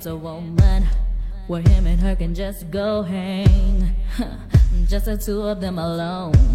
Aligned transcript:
wants 0.00 0.06
a 0.06 0.16
woman 0.16 0.86
where 1.46 1.60
him 1.60 1.86
and 1.86 2.00
her 2.00 2.16
can 2.16 2.34
just 2.34 2.70
go 2.70 3.02
hang. 3.02 3.94
just 4.88 5.04
the 5.04 5.18
two 5.18 5.42
of 5.42 5.60
them 5.60 5.78
alone. 5.78 6.49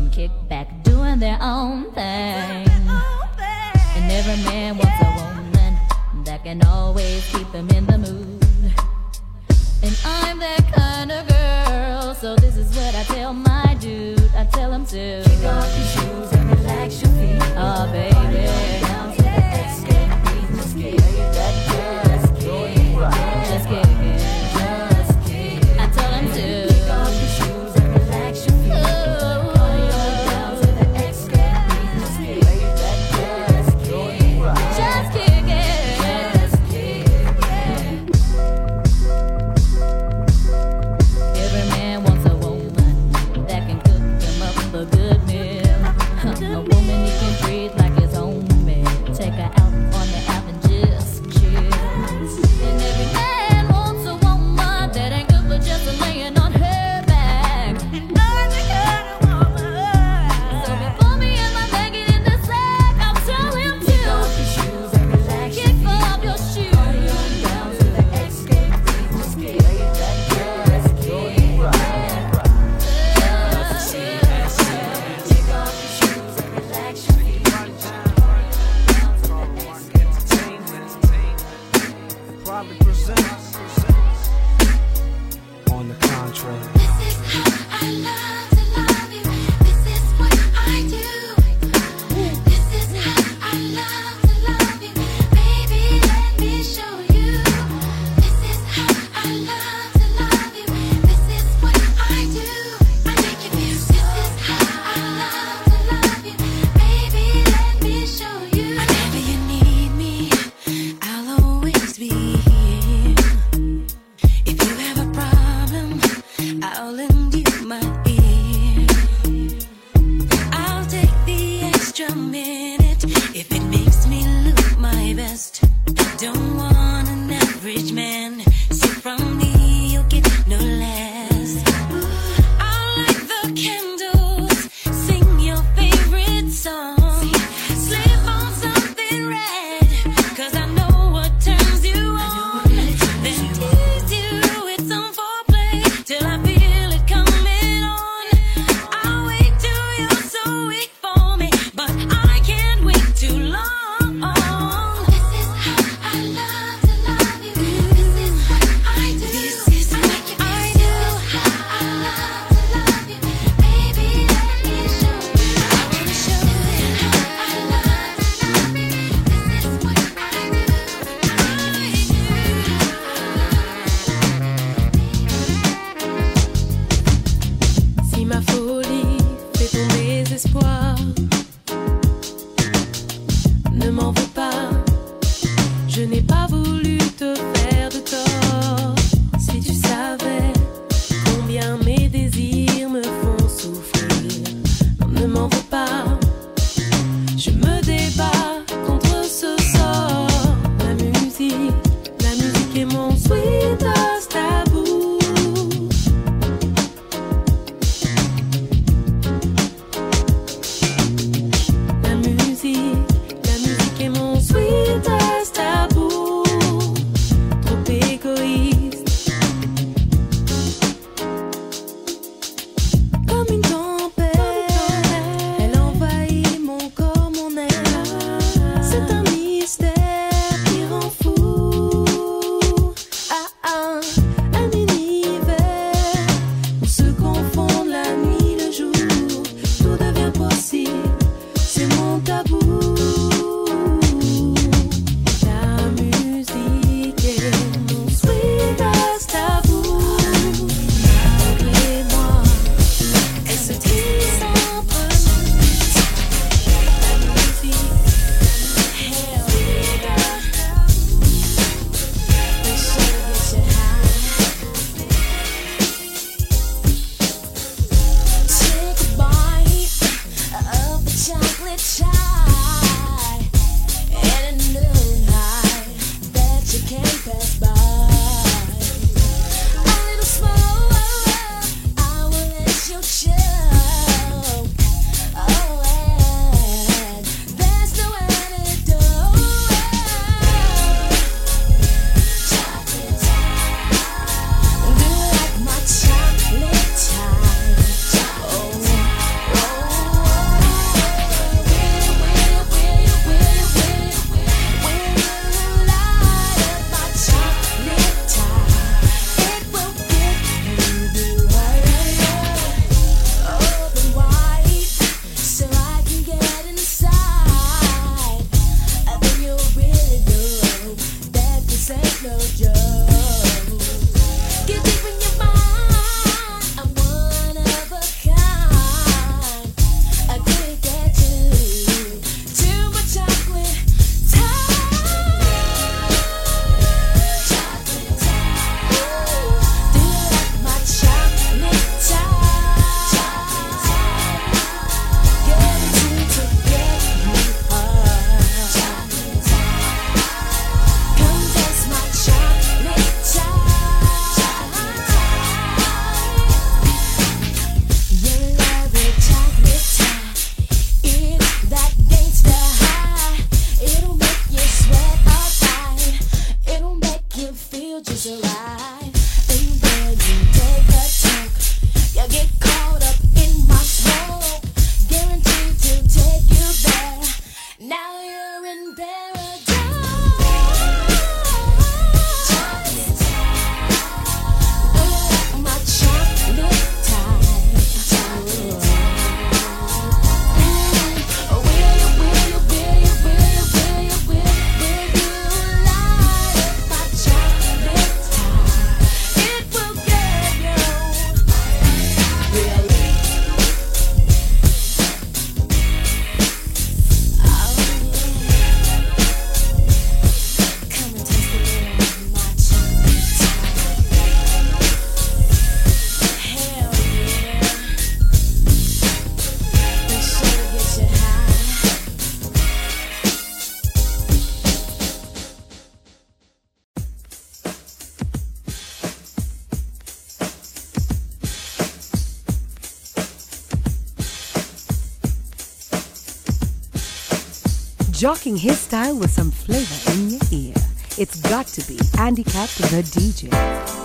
jocking 438.26 438.58
his 438.58 438.80
style 438.80 439.16
with 439.16 439.30
some 439.30 439.52
flavor 439.52 440.12
in 440.14 440.32
your 440.32 440.42
ear. 440.52 440.74
It's 441.16 441.40
got 441.42 441.68
to 441.68 441.88
be 441.88 442.00
Andy 442.18 442.44
Capp 442.44 442.70
the 442.70 443.04
DJ. 443.04 444.05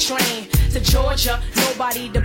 train 0.00 0.48
to 0.72 0.80
Georgia. 0.80 1.42
Nobody 1.56 2.08
to 2.08 2.20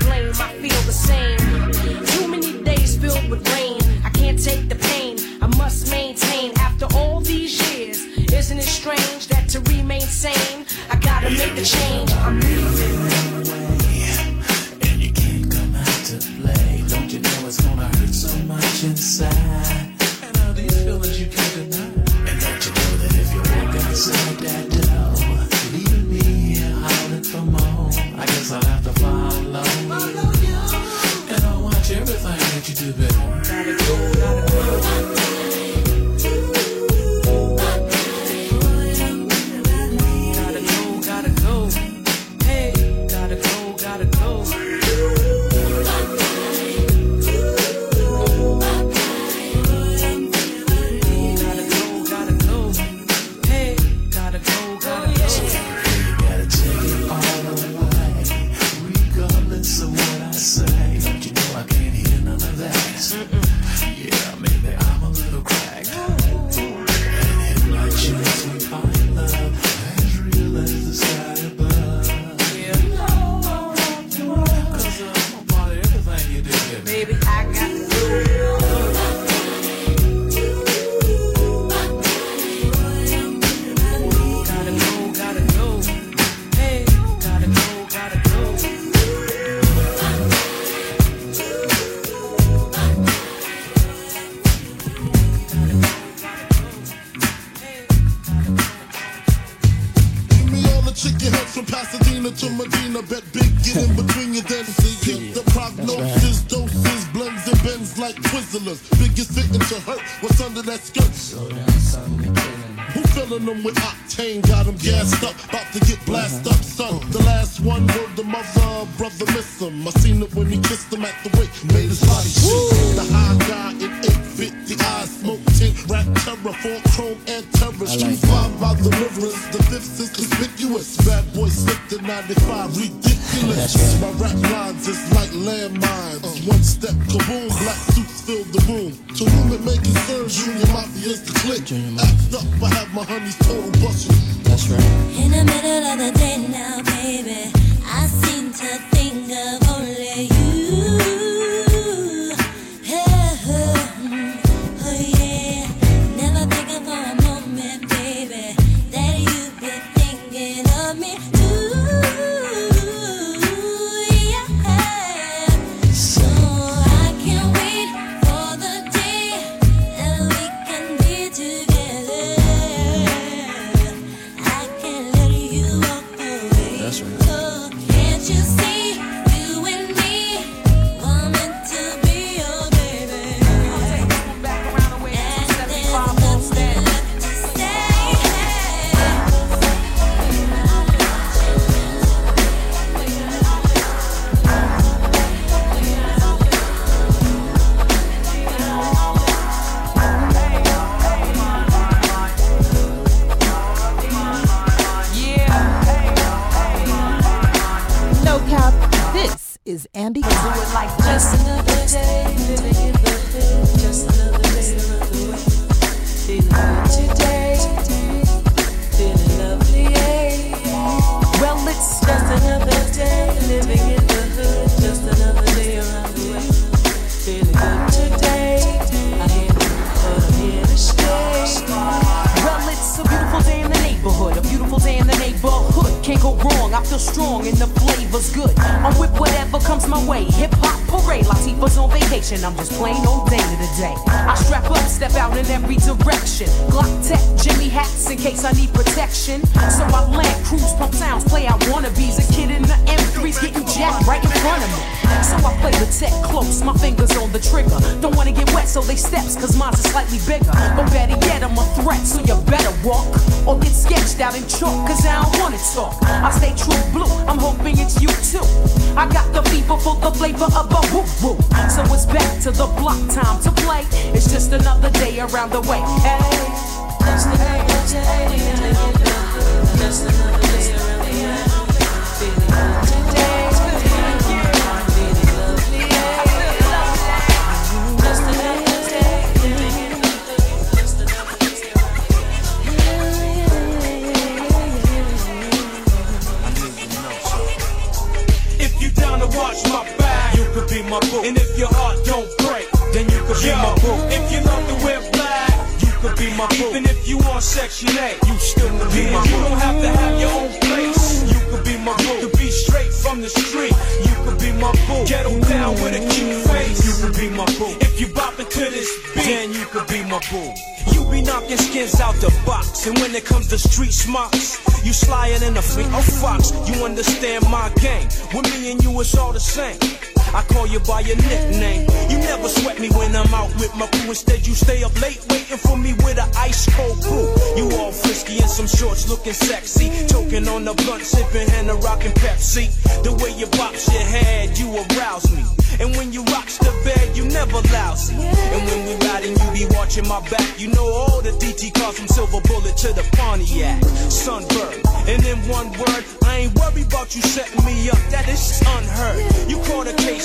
With 328.33 328.51
me 328.53 328.71
and 328.71 328.83
you, 328.83 328.99
it's 328.99 329.15
all 329.17 329.31
the 329.31 329.39
same. 329.39 330.14
I 330.35 330.43
call 330.43 330.67
you 330.67 330.81
by 330.81 330.99
your 330.99 331.15
nickname. 331.15 331.87
You 332.09 332.17
never 332.19 332.49
sweat 332.49 332.77
me 332.77 332.89
when 332.89 333.15
I'm 333.15 333.33
out 333.33 333.55
with 333.55 333.73
my 333.77 333.87
crew. 333.87 334.09
Instead, 334.09 334.45
you 334.45 334.53
stay 334.53 334.83
up 334.83 334.91
late 335.01 335.25
waiting 335.29 335.55
for 335.55 335.77
me 335.77 335.93
with 336.03 336.19
an 336.19 336.29
ice 336.35 336.67
cold 336.75 336.99
brew. 337.03 337.31
You 337.55 337.71
all 337.77 337.93
frisky 337.93 338.35
in 338.43 338.47
some 338.49 338.67
shorts 338.67 339.07
looking 339.07 339.31
sexy. 339.31 339.87
Choking 340.07 340.49
on 340.49 340.65
the 340.65 340.73
blunt, 340.73 341.03
sipping 341.03 341.49
and 341.55 341.69
a 341.69 341.75
rockin' 341.75 342.11
Pepsi. 342.11 342.67
The 343.03 343.13
way 343.23 343.31
you 343.39 343.47
bops 343.47 343.87
your 343.87 344.03
head, 344.03 344.59
you 344.59 344.75
arouse 344.75 345.31
me. 345.31 345.45
And 345.79 345.95
when 345.97 346.13
you 346.13 346.23
rocks 346.25 346.57
the 346.57 346.71
bed, 346.83 347.15
you 347.17 347.25
never 347.25 347.59
lousy. 347.71 348.15
And 348.15 348.61
when 348.67 348.85
we 348.87 349.07
riding, 349.07 349.35
you 349.39 349.67
be 349.67 349.75
watching 349.75 350.07
my 350.07 350.21
back. 350.29 350.59
You 350.59 350.69
know 350.69 350.85
all 350.85 351.21
the 351.21 351.31
DT 351.31 351.73
cars 351.73 351.97
from 351.99 352.07
Silver 352.07 352.41
Bullet 352.47 352.77
to 352.77 352.93
the 352.93 353.03
Pontiac, 353.17 353.81
Sunbird. 354.07 354.83
And 355.07 355.23
in 355.25 355.37
one 355.49 355.71
word, 355.71 356.03
I 356.23 356.47
ain't 356.47 356.55
worried 356.55 356.87
about 356.87 357.15
you 357.15 357.21
setting 357.21 357.63
me 357.65 357.89
up. 357.89 357.99
That 358.09 358.27
is 358.29 358.61
unheard. 358.65 359.49
You 359.49 359.57
caught 359.67 359.87
a 359.87 359.93
case 359.93 360.24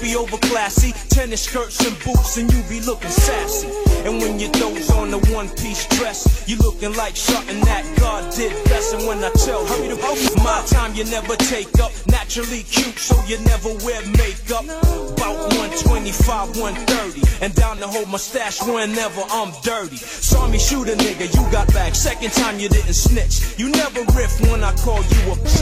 Be 0.00 0.16
over 0.16 0.38
classy, 0.38 0.92
tennis 1.10 1.42
skirts 1.42 1.84
and 1.84 1.96
boots, 2.04 2.38
and 2.38 2.50
you 2.52 2.62
be 2.70 2.80
looking 2.80 3.10
sassy. 3.10 3.68
And 4.08 4.18
when 4.20 4.40
you 4.40 4.48
throw 4.48 4.72
on 4.96 5.10
the 5.10 5.18
one 5.34 5.48
piece 5.60 5.86
dress, 5.98 6.48
you 6.48 6.56
looking 6.56 6.94
like 6.94 7.16
something 7.16 7.60
that 7.68 7.84
God 7.98 8.32
did 8.32 8.52
best. 8.64 8.94
And 8.94 9.06
when 9.06 9.22
I 9.22 9.30
tell 9.30 9.60
you, 9.84 9.96
my 10.42 10.64
time 10.66 10.94
you 10.94 11.04
never 11.04 11.36
take 11.36 11.68
up, 11.80 11.92
naturally 12.08 12.62
cute, 12.62 12.98
so 12.98 13.14
you 13.28 13.38
never 13.44 13.68
wear 13.84 14.00
makeup. 14.16 14.64
About 15.20 15.36
125, 15.60 16.56
130, 16.56 17.44
and 17.44 17.54
down 17.54 17.76
to 17.76 17.86
hold 17.86 18.08
my 18.08 18.16
stash 18.16 18.62
whenever 18.62 19.20
I'm 19.28 19.52
dirty. 19.62 19.96
Saw 19.96 20.48
me 20.48 20.58
shoot 20.58 20.88
a 20.88 20.96
nigga, 20.96 21.28
you 21.28 21.42
got 21.52 21.68
back. 21.74 21.94
Second 21.94 22.32
time 22.32 22.58
you 22.58 22.70
didn't 22.70 22.94
snitch. 22.94 23.58
You 23.58 23.68
never 23.68 24.00
riff 24.16 24.40
when 24.48 24.64
I 24.64 24.72
call 24.80 25.04
you 25.04 25.32
a 25.32 25.36
p, 25.36 25.60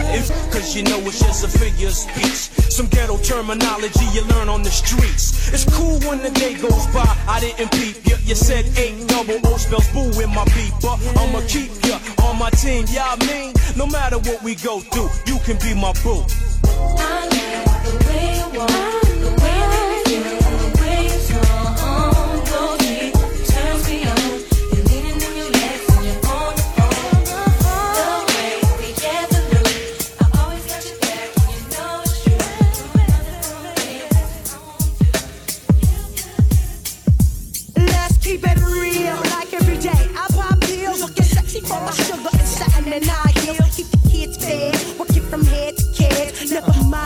cause 0.54 0.76
you 0.76 0.84
know 0.84 1.00
it's 1.10 1.18
just 1.18 1.42
a 1.42 1.48
figure 1.48 1.88
of 1.88 1.94
speech. 1.94 2.54
Some 2.70 2.86
ghetto 2.86 3.18
terminology 3.18 4.06
you 4.14 4.27
learn 4.28 4.48
on 4.48 4.62
the 4.62 4.70
streets. 4.70 5.52
It's 5.52 5.64
cool 5.64 5.98
when 6.00 6.18
the 6.22 6.30
day 6.30 6.54
goes 6.54 6.86
by, 6.88 7.08
I 7.26 7.40
didn't 7.40 7.70
peep 7.72 7.96
ya. 8.06 8.16
You 8.24 8.34
said 8.34 8.64
eight 8.78 9.06
double 9.08 9.40
O 9.46 9.56
spells 9.56 9.88
boo 9.92 10.10
in 10.20 10.30
my 10.30 10.44
beeper. 10.56 10.94
I'ma 11.18 11.40
keep 11.48 11.70
ya 11.86 11.98
on 12.26 12.38
my 12.38 12.50
team, 12.50 12.84
yeah, 12.88 13.14
I 13.14 13.16
mean, 13.26 13.52
no 13.76 13.86
matter 13.86 14.18
what 14.18 14.42
we 14.42 14.54
go 14.54 14.80
through, 14.80 15.10
you 15.26 15.38
can 15.40 15.56
be 15.58 15.74
my 15.74 15.92
boo. 16.04 16.24
Let's 18.58 19.07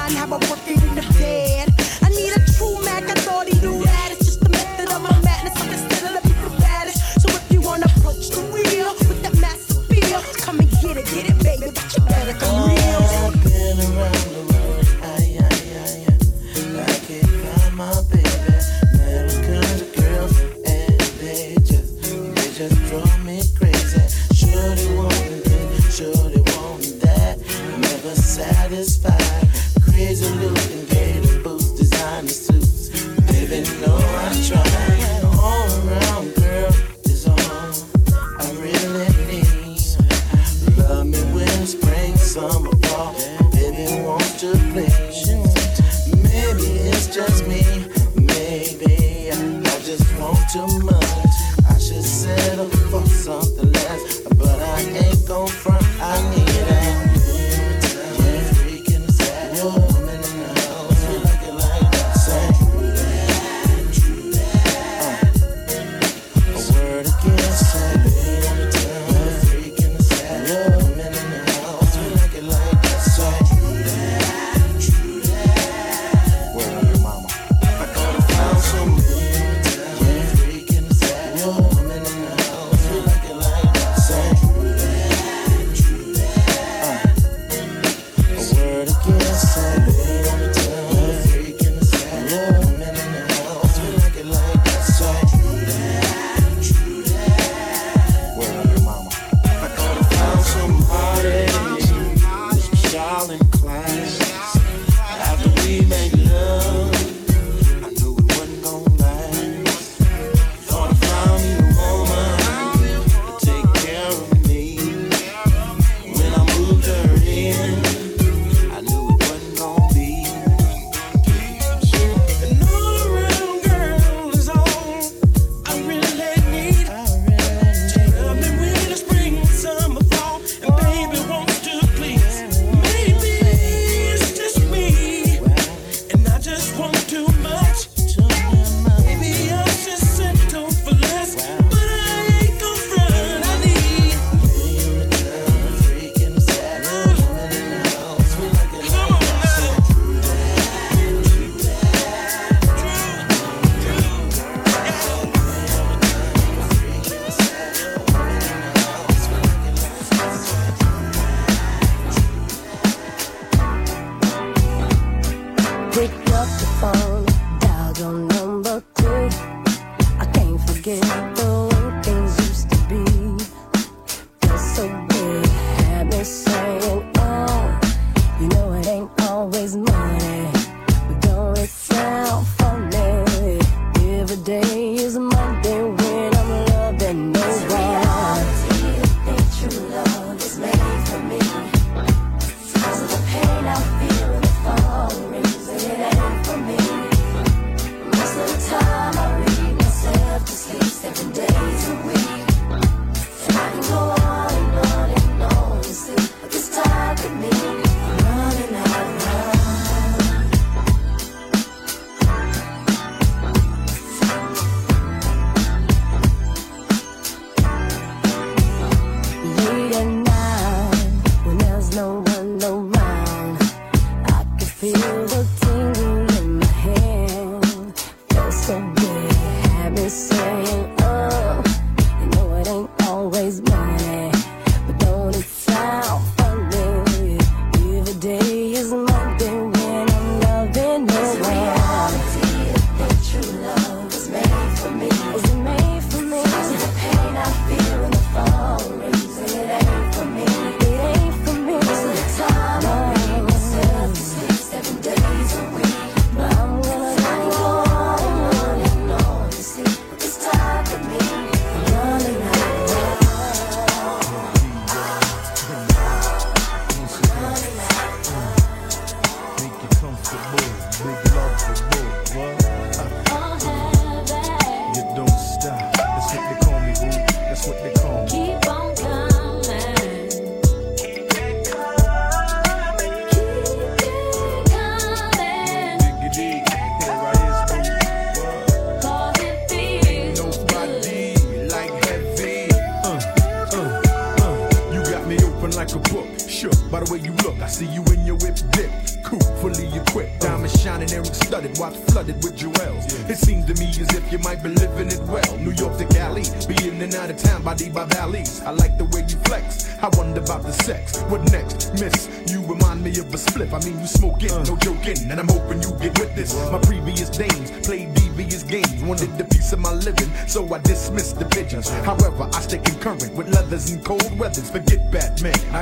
mind 0.02 0.14
how 0.14 0.26
I 0.26 0.38
work 0.50 0.64
it 0.66 0.82
in 0.82 0.94
the 0.94 1.06
bed. 1.18 1.68
I 2.02 2.08
need 2.10 2.32
a 2.34 2.40
true 2.54 2.76
Mac, 2.84 3.04
I 3.08 3.14
thought 3.26 3.46
he 3.46 3.54
knew 3.60 3.84
that. 3.84 4.08
It's 4.12 4.24
just 4.26 4.40
the 4.40 4.50
method 4.50 4.88
of 4.90 5.00
my 5.02 5.14
madness. 5.22 5.54
I 5.62 5.66
can 5.70 5.78
still 5.78 6.12
let 6.12 6.24
people 6.24 6.50
baddest. 6.58 6.98
So 7.22 7.28
if 7.38 7.44
you 7.52 7.60
wanna 7.60 7.86
approach 7.96 8.30
the 8.34 8.42
real 8.56 8.90
with 9.08 9.22
that 9.22 9.36
massive 9.38 9.86
feel, 9.86 10.20
come 10.44 10.58
and 10.60 10.70
get 10.82 10.96
it, 10.96 11.06
get 11.14 11.26
it, 11.30 11.38
baby. 11.46 11.68
But 11.76 11.88
you 11.94 12.02
better 12.12 12.34
come 12.42 12.70
real. 12.70 13.02
I've 13.22 13.38
been 13.46 13.78
around 13.86 14.26
the 14.36 14.42
world, 14.50 14.86
ay, 15.14 15.26
ay, 15.46 15.60
ay, 15.84 15.96
ay. 16.10 16.18
I 16.82 16.94
can't 17.06 17.34
find 17.42 17.74
my 17.82 17.94
baby. 18.10 18.30
Girls, 20.00 20.36
and 20.66 21.00
they 21.22 21.54
just, 21.70 21.90
they 22.34 22.48
just 22.60 22.76
drive 22.88 23.24
me 23.24 23.38
crazy. 23.58 24.02
Sure 24.34 24.74
they 24.78 24.88
want 24.96 25.14
sure 25.96 26.26
they 26.34 26.44
want 26.56 26.82
that. 27.04 27.38
Never 27.78 28.14
satisfied. 28.16 29.21
control. 34.52 34.91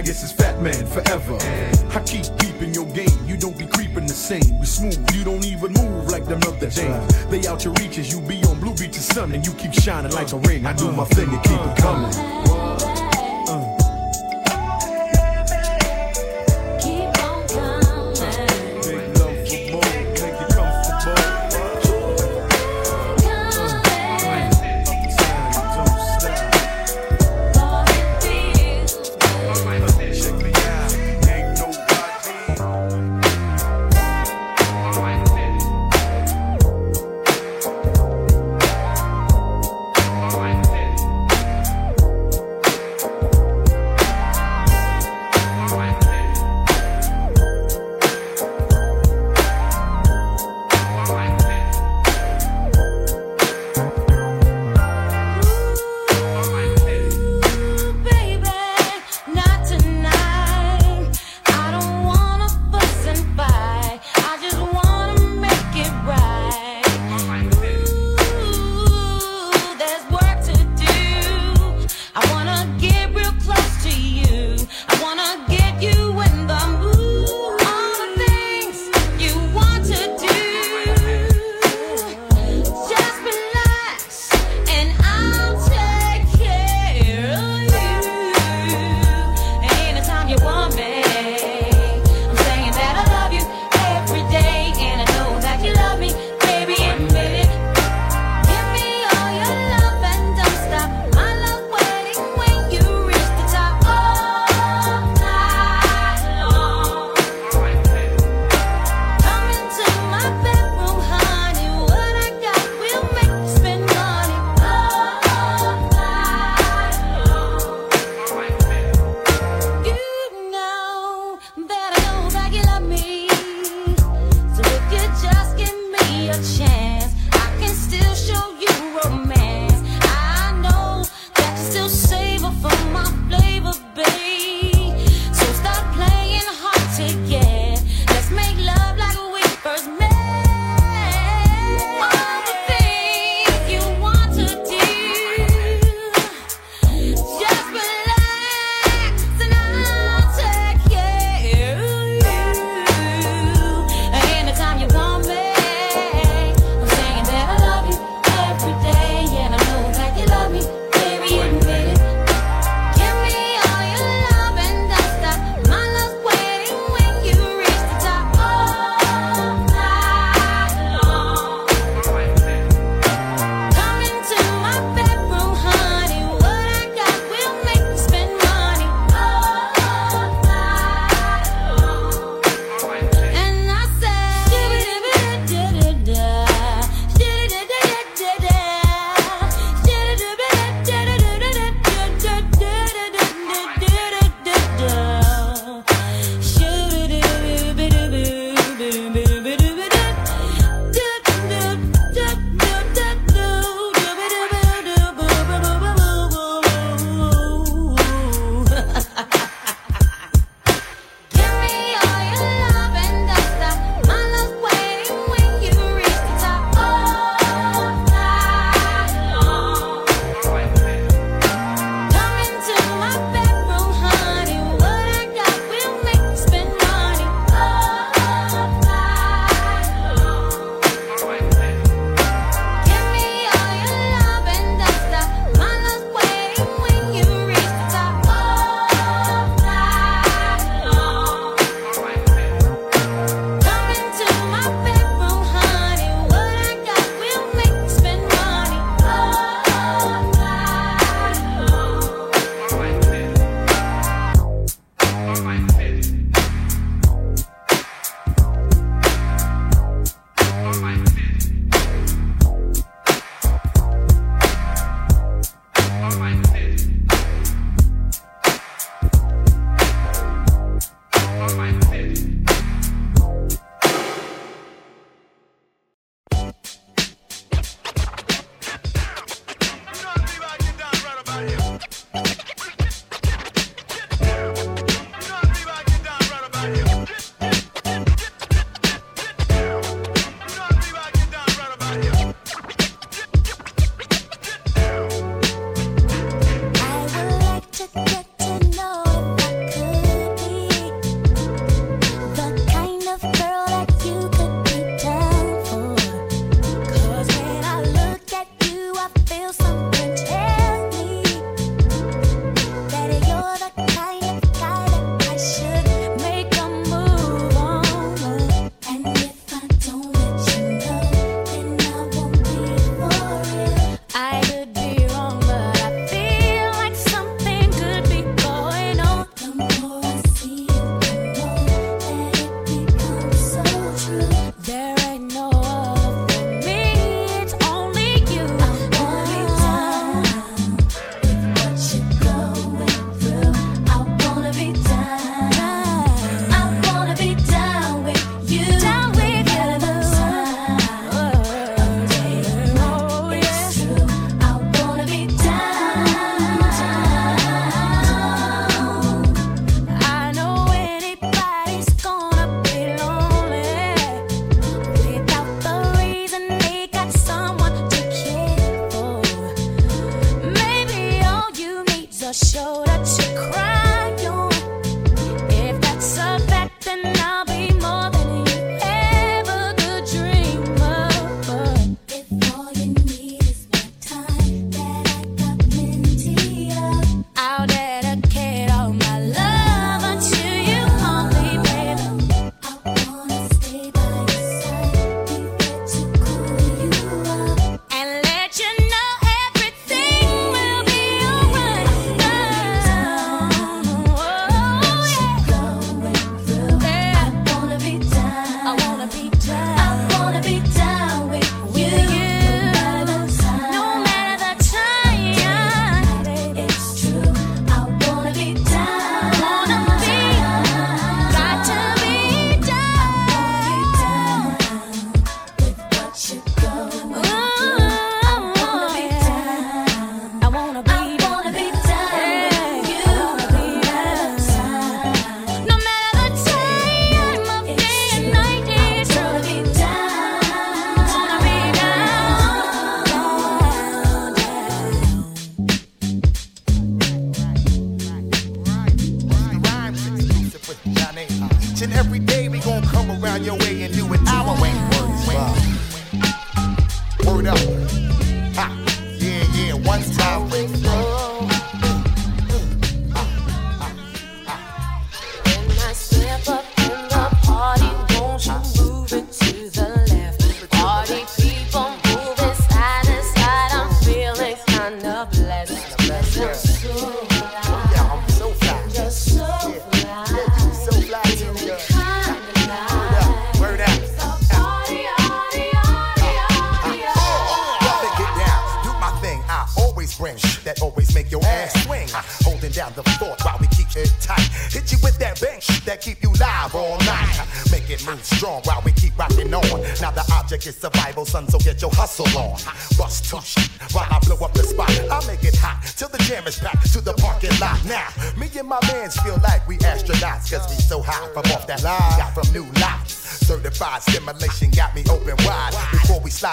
I 0.00 0.02
guess 0.02 0.22
it's 0.22 0.32
Fat 0.32 0.62
Man 0.62 0.86
forever. 0.86 1.36
I 1.90 2.02
keep 2.06 2.24
peeping 2.38 2.72
your 2.72 2.86
game, 2.86 3.10
you 3.26 3.36
don't 3.36 3.58
be 3.58 3.66
creeping 3.66 4.06
the 4.06 4.14
same. 4.14 4.58
We 4.58 4.64
smooth, 4.64 4.96
you 5.14 5.24
don't 5.24 5.44
even 5.44 5.74
move 5.74 6.08
like 6.08 6.24
them 6.24 6.40
other 6.46 6.70
James. 6.70 7.26
They 7.26 7.46
out 7.46 7.66
your 7.66 7.74
reaches, 7.74 8.10
you 8.10 8.22
be 8.22 8.42
on 8.44 8.58
Blue 8.60 8.74
Beach's 8.74 9.04
sun, 9.04 9.32
and 9.32 9.46
you 9.46 9.52
keep 9.52 9.74
shining 9.74 10.12
like 10.12 10.32
a 10.32 10.38
ring. 10.38 10.64
I 10.64 10.72
do 10.72 10.90
my 10.90 11.04
thing 11.04 11.28
and 11.28 11.42
keep 11.44 11.60
it 11.60 11.76
coming. 11.76 12.39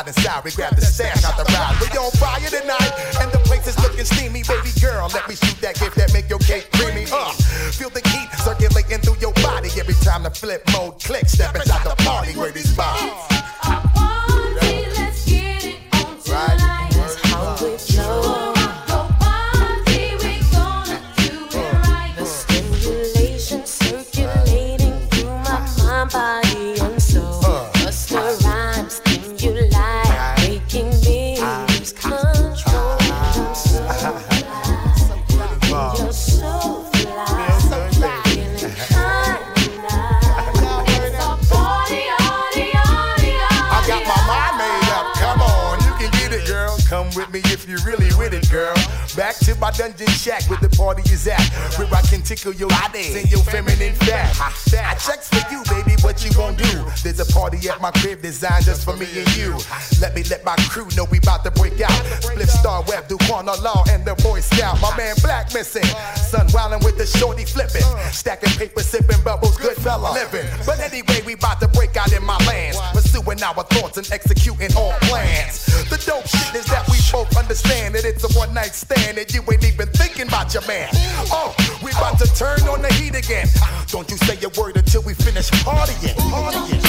and 0.08 0.16
sorry. 0.18 0.52
Grab 0.52 0.76
the 0.76 0.87
and 63.90 64.06
the 64.06 64.16
Boy 64.24 64.40
Scout. 64.40 64.82
My 64.82 64.96
man 64.98 65.16
Black 65.22 65.54
missing. 65.54 65.84
Sun 66.16 66.48
wildin' 66.50 66.84
with 66.84 66.98
the 66.98 67.06
shorty 67.06 67.46
flippin'. 67.46 67.84
Stacking 68.12 68.52
paper, 68.58 68.82
sippin' 68.82 69.24
bubbles, 69.24 69.58
good 69.58 69.78
fella 69.78 70.14
livin'. 70.14 70.46
But 70.66 70.80
anyway, 70.80 71.22
we 71.26 71.36
bout 71.36 71.60
to 71.62 71.68
break 71.68 71.96
out 71.98 72.12
in 72.14 72.24
my 72.24 72.38
lands. 72.46 72.80
Pursuing 72.94 73.42
our 73.44 73.64
thoughts 73.64 73.98
and 73.98 74.10
executing 74.12 74.76
all 74.76 74.94
plans. 75.10 75.66
The 75.90 76.02
dope 76.06 76.28
shit 76.28 76.56
is 76.56 76.66
that 76.68 76.88
we 76.90 76.98
both 77.12 77.36
understand 77.38 77.96
that 77.96 78.06
it's 78.06 78.24
a 78.24 78.40
one 78.40 78.54
night 78.54 78.74
stand 78.76 79.18
and 79.18 79.32
you 79.34 79.42
ain't 79.52 79.66
even 79.66 79.88
thinking 79.90 80.28
about 80.28 80.54
your 80.54 80.66
man. 80.68 80.90
Oh, 81.32 81.56
we 81.84 81.92
bout 81.94 82.18
to 82.20 82.28
turn 82.36 82.62
on 82.68 82.82
the 82.82 82.94
heat 82.94 83.16
again. 83.16 83.48
Don't 83.88 84.10
you 84.10 84.18
say 84.18 84.38
a 84.44 84.50
word 84.60 84.78
until 84.78 85.02
we 85.04 85.14
finish 85.14 85.50
partying. 85.64 86.16
partying. 86.32 86.87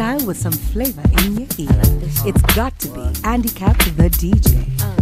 style 0.00 0.26
with 0.26 0.38
some 0.38 0.52
flavor 0.52 1.02
in 1.18 1.36
your 1.36 1.48
ear. 1.58 1.82
It's 2.24 2.40
got 2.54 2.78
to 2.78 2.88
be 2.88 3.12
Andy 3.22 3.50
Capp 3.50 3.76
the 3.76 4.08
DJ. 4.08 4.99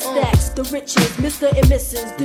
Stacks. 0.00 0.48
The 0.50 0.64
riches, 0.64 1.10
Mr. 1.18 1.48
and 1.56 1.66
Mrs. 1.66 2.16
The 2.16 2.24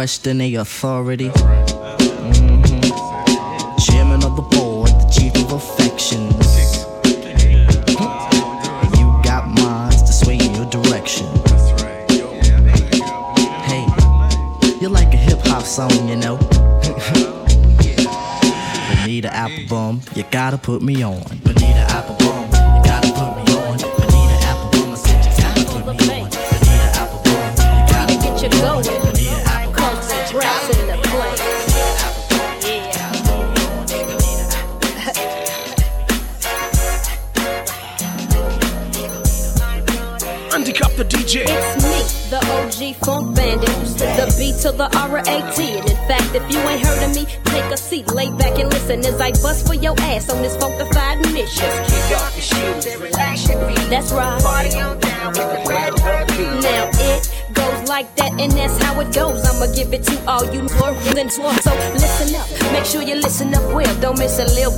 question 0.00 0.38
their 0.38 0.60
authority. 0.62 1.30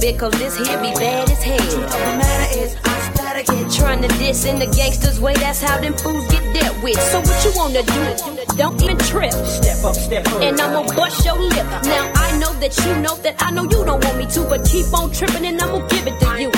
bit, 0.02 0.18
cause 0.18 0.32
this 0.32 0.56
here 0.56 0.78
be 0.78 0.92
bad 0.98 1.30
as 1.30 1.42
hell. 1.42 1.80
The 1.80 2.12
matter 2.18 2.58
is, 2.58 2.76
I 2.84 3.12
started 3.14 3.46
get 3.46 3.70
trying 3.70 4.02
to 4.02 4.08
diss 4.18 4.44
in 4.44 4.58
the 4.58 4.66
gangster's 4.66 5.20
way, 5.20 5.34
that's 5.34 5.62
how 5.62 5.80
them 5.80 5.94
fools 5.94 6.26
get 6.28 6.42
dealt 6.52 6.82
with. 6.82 7.00
So 7.10 7.20
what 7.20 7.44
you 7.44 7.52
wanna 7.54 7.82
do? 7.82 8.56
Don't 8.56 8.82
even 8.82 8.98
trip. 8.98 9.32
Step 9.32 9.84
up, 9.84 9.94
step 9.94 10.26
up. 10.26 10.42
And 10.42 10.60
I'ma 10.60 10.82
bust 10.96 11.24
your 11.24 11.38
lip. 11.38 11.66
Now 11.84 12.10
I 12.16 12.36
know 12.38 12.52
that 12.54 12.76
you 12.84 12.96
know 12.96 13.16
that 13.18 13.36
I 13.38 13.50
know 13.52 13.62
you 13.62 13.84
don't 13.84 14.04
want 14.04 14.18
me 14.18 14.26
to, 14.26 14.40
but 14.50 14.64
keep 14.66 14.92
on 14.92 15.12
tripping 15.12 15.46
and 15.46 15.60
I'ma 15.60 15.86
give 15.86 16.06
it 16.06 16.18
to 16.20 16.42
you. 16.42 16.51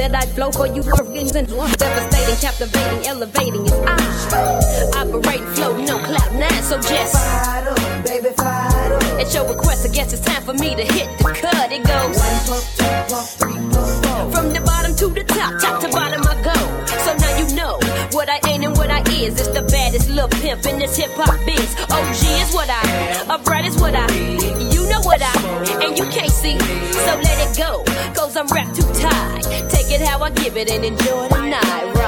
that 0.00 0.14
I 0.14 0.24
flow 0.32 0.50
for 0.50 0.66
you 0.66 0.82
for 0.82 1.04
reasons. 1.12 1.52
Devastating, 1.76 2.40
captivating, 2.40 3.06
elevating. 3.06 3.66
It's 3.66 4.32
I 4.32 5.04
operate, 5.04 5.44
flow, 5.52 5.76
no 5.76 5.98
cloud 6.00 6.32
nine. 6.40 6.62
So 6.64 6.80
just 6.80 7.12
baby, 8.08 8.32
fido. 8.32 8.96
At 9.20 9.28
your 9.34 9.44
request, 9.46 9.84
I 9.84 9.92
guess 9.92 10.14
it's 10.14 10.24
time 10.24 10.42
for 10.42 10.54
me 10.54 10.74
to 10.74 10.84
hit 10.84 11.06
the 11.18 11.24
cut. 11.36 11.68
It 11.70 11.84
goes 11.84 12.16
one, 12.16 12.36
two, 12.48 13.20
three, 13.36 13.60
four. 13.76 14.32
from 14.32 14.54
the 14.56 14.62
bottom 14.64 14.96
to 14.96 15.06
the 15.12 15.24
top, 15.24 15.60
top 15.60 15.82
to 15.82 15.88
bottom 15.88 16.24
I 16.24 16.34
go. 16.48 16.56
So 17.04 17.12
now 17.20 17.32
you 17.36 17.54
know 17.54 17.76
what 18.16 18.30
I 18.30 18.40
ain't 18.48 18.64
and 18.64 18.74
what 18.78 18.88
I 18.90 19.00
is. 19.20 19.36
It's 19.36 19.48
the 19.48 19.68
baddest 19.68 20.08
little 20.08 20.28
pimp 20.40 20.64
in 20.64 20.78
this 20.78 20.96
hip 20.96 21.10
hop 21.12 21.36
biz. 21.44 21.76
OG 21.92 22.22
is 22.40 22.54
what 22.54 22.70
I, 22.70 22.80
upright 23.28 23.66
is 23.66 23.76
what 23.76 23.94
I. 23.94 24.08
You 24.72 24.88
know 24.88 25.02
what 25.02 25.20
I, 25.20 25.34
and 25.84 25.98
you 25.98 26.06
can't 26.08 26.32
see. 26.32 26.58
So 27.04 27.12
let 27.20 27.36
it 27.44 27.52
go, 27.58 27.84
cause 28.14 28.34
I'm 28.36 28.46
wrapped 28.48 28.76
to 28.76 28.89
it 30.60 30.70
and 30.70 30.84
enjoy 30.84 31.28
the 31.28 31.46
night. 31.48 31.99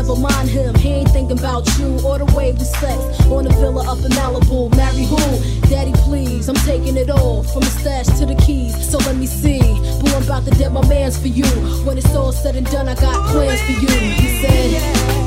Never 0.00 0.16
mind 0.16 0.48
him, 0.48 0.74
he 0.76 0.88
ain't 0.92 1.10
thinking 1.10 1.38
about 1.38 1.68
you 1.78 2.00
or 2.02 2.16
the 2.16 2.24
way 2.34 2.52
we 2.52 2.64
sex, 2.64 2.96
on 3.26 3.44
the 3.44 3.50
villa 3.50 3.84
up 3.86 3.98
in 3.98 4.10
Malibu. 4.12 4.74
Marry 4.74 5.04
who? 5.04 5.68
Daddy, 5.68 5.92
please, 5.92 6.48
I'm 6.48 6.54
taking 6.54 6.96
it 6.96 7.10
all 7.10 7.42
from 7.42 7.60
the 7.60 7.66
stash 7.66 8.06
to 8.18 8.24
the 8.24 8.34
keys. 8.36 8.74
So 8.90 8.96
let 8.96 9.16
me 9.16 9.26
see. 9.26 9.60
Boo, 9.60 10.08
I'm 10.16 10.22
about 10.22 10.46
to 10.46 10.52
dead 10.52 10.72
my 10.72 10.88
man's 10.88 11.18
for 11.18 11.28
you. 11.28 11.44
When 11.84 11.98
it's 11.98 12.14
all 12.14 12.32
said 12.32 12.56
and 12.56 12.66
done, 12.70 12.88
I 12.88 12.94
got 12.94 13.28
plans 13.28 13.60
for 13.60 13.72
you. 13.72 13.88
He 13.88 14.40
said. 14.40 15.19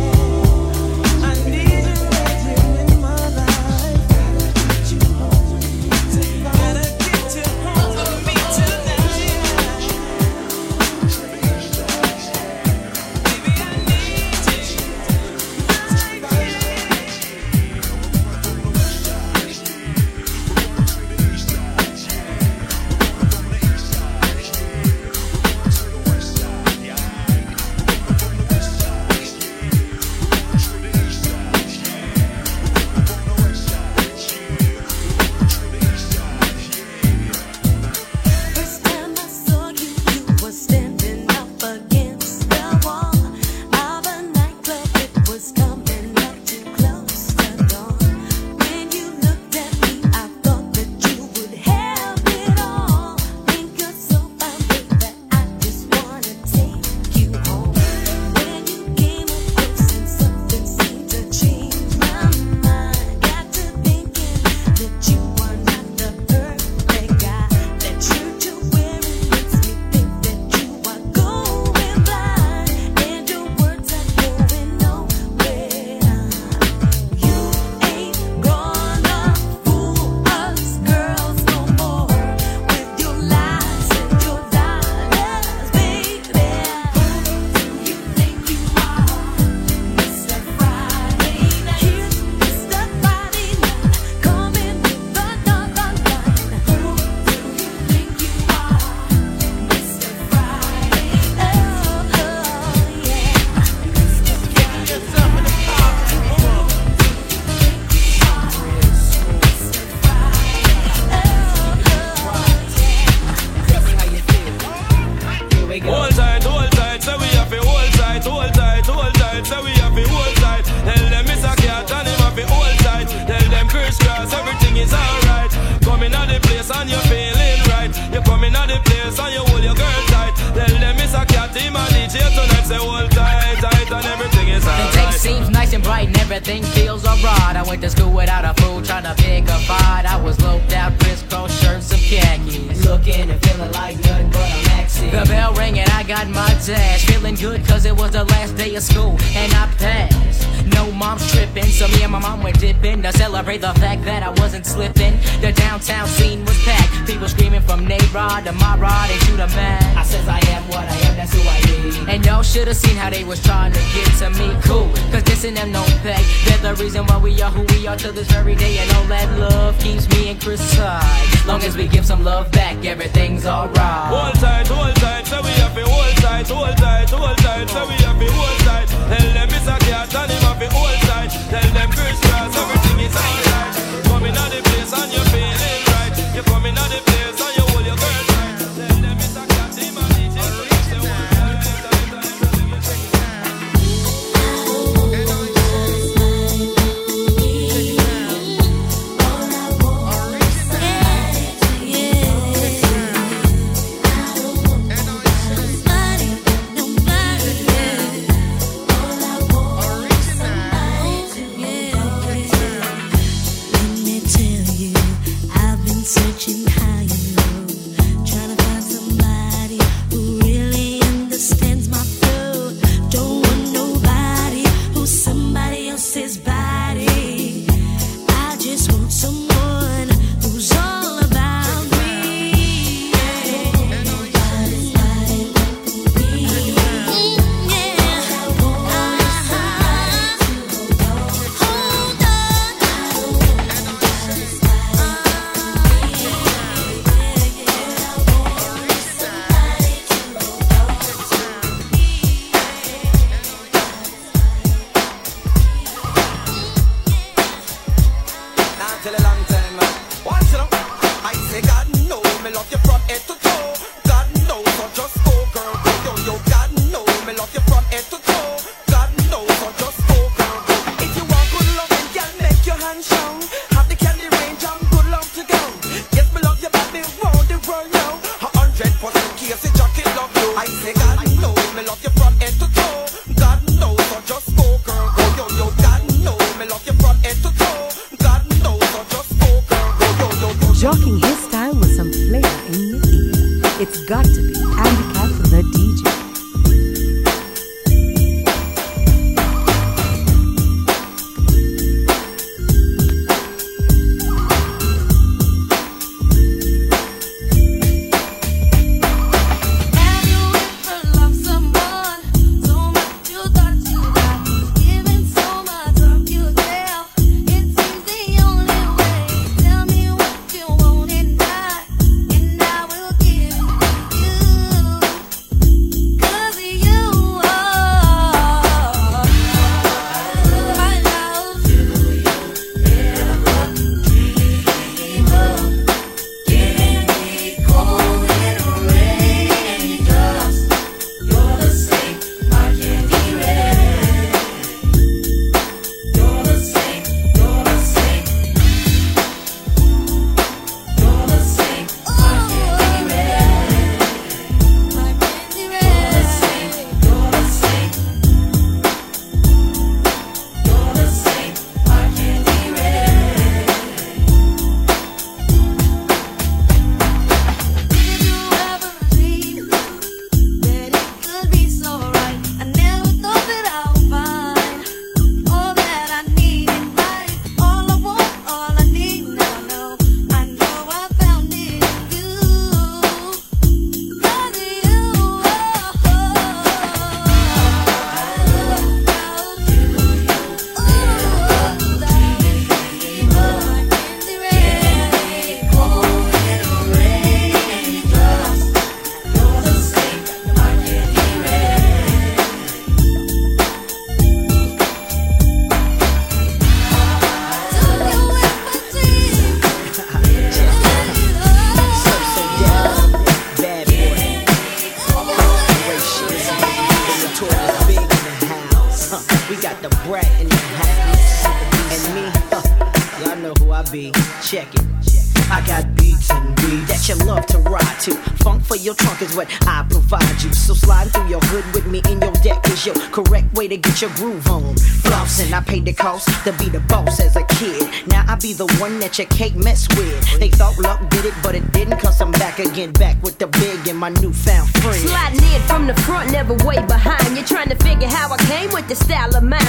Your 434.03 434.11
groove 434.15 434.45
on. 434.47 434.75
Flossing, 435.05 435.53
I 435.53 435.61
paid 435.61 435.85
the 435.85 435.93
cost 435.93 436.27
to 436.43 436.51
be 436.59 436.67
the 436.67 436.81
boss 436.91 437.21
as 437.21 437.37
a 437.37 437.43
kid. 437.55 437.87
Now 438.07 438.25
I 438.27 438.35
be 438.35 438.51
the 438.51 438.67
one 438.77 438.99
that 438.99 439.17
you 439.17 439.25
can't 439.27 439.55
mess 439.55 439.87
with. 439.95 440.39
They 440.41 440.49
thought 440.49 440.77
luck 440.77 440.99
did 441.09 441.23
it, 441.23 441.33
but 441.41 441.55
it 441.55 441.71
didn't. 441.71 441.99
Cause 441.99 442.19
I'm 442.19 442.33
back 442.33 442.59
again, 442.59 442.91
back 442.91 443.21
with 443.23 443.37
the 443.37 443.47
big 443.47 443.87
and 443.87 443.97
my 443.97 444.09
newfound 444.09 444.67
friend. 444.81 444.99
Sliding 444.99 445.43
in 445.55 445.61
from 445.61 445.87
the 445.87 445.93
front, 446.01 446.33
never 446.33 446.53
way 446.67 446.85
behind. 446.85 447.37
You're 447.37 447.45
trying 447.45 447.69
to 447.69 447.75
figure 447.75 448.09
how 448.09 448.33
I 448.33 448.37
came 448.51 448.71
with 448.73 448.89
the 448.89 448.95
style 448.95 449.33
of 449.37 449.43
mine. 449.43 449.62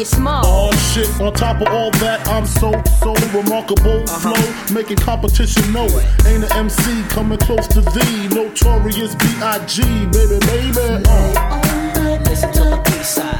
Biggie 0.00 0.06
Small. 0.06 0.42
Oh 0.44 0.72
shit, 0.92 1.08
on 1.20 1.32
top 1.34 1.60
of 1.60 1.68
all 1.68 1.90
that, 2.02 2.26
I'm 2.28 2.46
so, 2.46 2.72
so 3.00 3.14
remarkable. 3.36 4.06
Flow, 4.06 4.74
making 4.74 4.96
competition 4.96 5.72
know 5.72 5.86
it. 5.86 6.26
Ain't 6.26 6.44
an 6.44 6.52
MC 6.52 7.02
coming 7.08 7.38
close 7.38 7.66
to 7.68 7.80
thee. 7.80 8.28
Notorious 8.28 9.14
B.I.G. 9.16 9.82
Baby, 9.82 10.38
baby. 10.46 11.04
Uh. 11.06 12.20
Listen 12.24 12.52
to 12.52 12.60
the 12.60 12.82
B-side. 12.84 13.39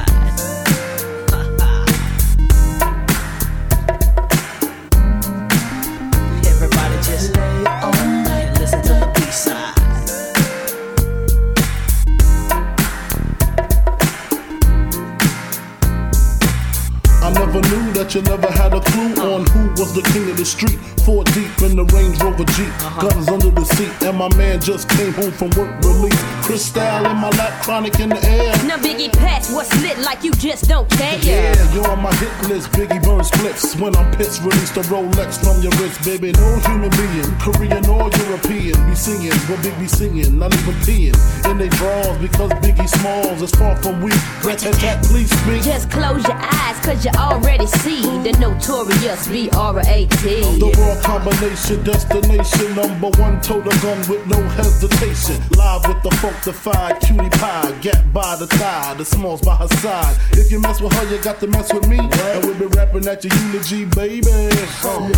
the 19.93 20.01
king 20.13 20.29
of 20.29 20.37
the 20.37 20.45
street. 20.45 21.00
Four 21.05 21.23
deep 21.33 21.49
in 21.65 21.75
the 21.75 21.85
Range 21.97 22.13
Rover 22.21 22.45
Jeep, 22.53 22.69
uh-huh. 22.77 23.09
guns 23.09 23.27
under 23.27 23.49
the 23.49 23.65
seat, 23.65 23.89
and 24.05 24.17
my 24.17 24.29
man 24.37 24.61
just 24.61 24.87
came 24.87 25.11
home 25.13 25.31
from 25.31 25.49
work 25.57 25.73
release. 25.81 26.21
Crystal 26.45 26.83
in 27.09 27.17
my 27.17 27.29
lap, 27.41 27.63
chronic 27.63 27.99
in 27.99 28.09
the 28.09 28.21
air. 28.23 28.53
Now 28.67 28.77
Biggie 28.77 29.11
Pass, 29.11 29.51
what's 29.51 29.73
lit 29.81 29.97
like 29.99 30.23
you 30.23 30.31
just 30.33 30.69
don't 30.69 30.87
care. 30.91 31.17
Yeah, 31.23 31.73
you're 31.73 31.89
on 31.89 32.03
my 32.03 32.13
hit 32.15 32.49
list. 32.49 32.69
Biggie 32.73 33.01
burns 33.01 33.31
flips. 33.31 33.75
when 33.77 33.95
I'm 33.95 34.11
pissed. 34.15 34.41
Release 34.41 34.69
the 34.71 34.81
Rolex 34.93 35.41
from 35.41 35.61
your 35.63 35.71
wrist, 35.81 36.05
baby. 36.05 36.33
No 36.33 36.59
human 36.69 36.91
being, 36.91 37.33
Korean 37.41 37.85
or 37.89 38.09
European, 38.21 38.77
be 38.87 38.93
singing 38.93 39.33
what 39.49 39.63
Big 39.63 39.77
be 39.79 39.87
singing. 39.87 40.37
Not 40.37 40.53
even 40.53 40.75
peeing 40.85 41.17
in 41.49 41.57
they 41.57 41.69
draws 41.69 42.17
because 42.19 42.51
Biggie 42.61 42.87
Smalls 42.87 43.41
is 43.41 43.51
far 43.51 43.75
from 43.77 44.01
weak. 44.01 44.21
Rat 44.43 44.59
tat 44.59 44.75
tat, 44.75 45.03
please 45.05 45.31
speak. 45.41 45.63
Just 45.63 45.89
close 45.89 46.21
your 46.27 46.37
eyes, 46.37 46.77
cause 46.85 47.03
you 47.03 47.11
already 47.17 47.65
see 47.65 48.01
the 48.21 48.37
notorious 48.39 49.27
B.R.A.T. 49.27 50.17
The 50.59 50.90
combination, 51.01 51.83
destination, 51.83 52.75
number 52.75 53.09
one, 53.19 53.39
total 53.41 53.71
gun 53.81 53.97
with 54.09 54.25
no 54.27 54.41
hesitation. 54.57 55.41
Live 55.55 55.87
with 55.87 56.01
the 56.03 56.09
funkified 56.21 56.99
cutie 57.01 57.29
pie, 57.29 57.71
gap 57.81 58.03
by 58.13 58.35
the 58.35 58.47
thigh, 58.47 58.93
the 58.95 59.05
smalls 59.05 59.41
by 59.41 59.55
her 59.55 59.67
side. 59.67 60.15
If 60.31 60.51
you 60.51 60.59
mess 60.59 60.81
with 60.81 60.93
her, 60.93 61.15
you 61.15 61.21
got 61.21 61.39
to 61.39 61.47
mess 61.47 61.73
with 61.73 61.87
me. 61.87 61.99
And 61.99 62.45
we'll 62.45 62.57
be 62.57 62.65
rapping 62.77 63.07
at 63.07 63.23
your 63.23 63.33
eulogy, 63.35 63.85
baby. 63.85 64.49
Uh. 64.83 65.09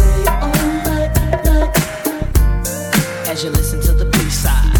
As 3.27 3.43
you 3.43 3.49
listen 3.49 3.81
to 3.81 3.93
the 3.93 4.05
B-side. 4.11 4.71
Uh. 4.71 4.72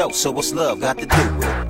dope, 0.00 0.14
so 0.14 0.30
what's 0.30 0.54
love 0.54 0.80
got 0.80 0.96
to 0.96 1.04
do 1.04 1.34
with 1.34 1.44
it? 1.44 1.69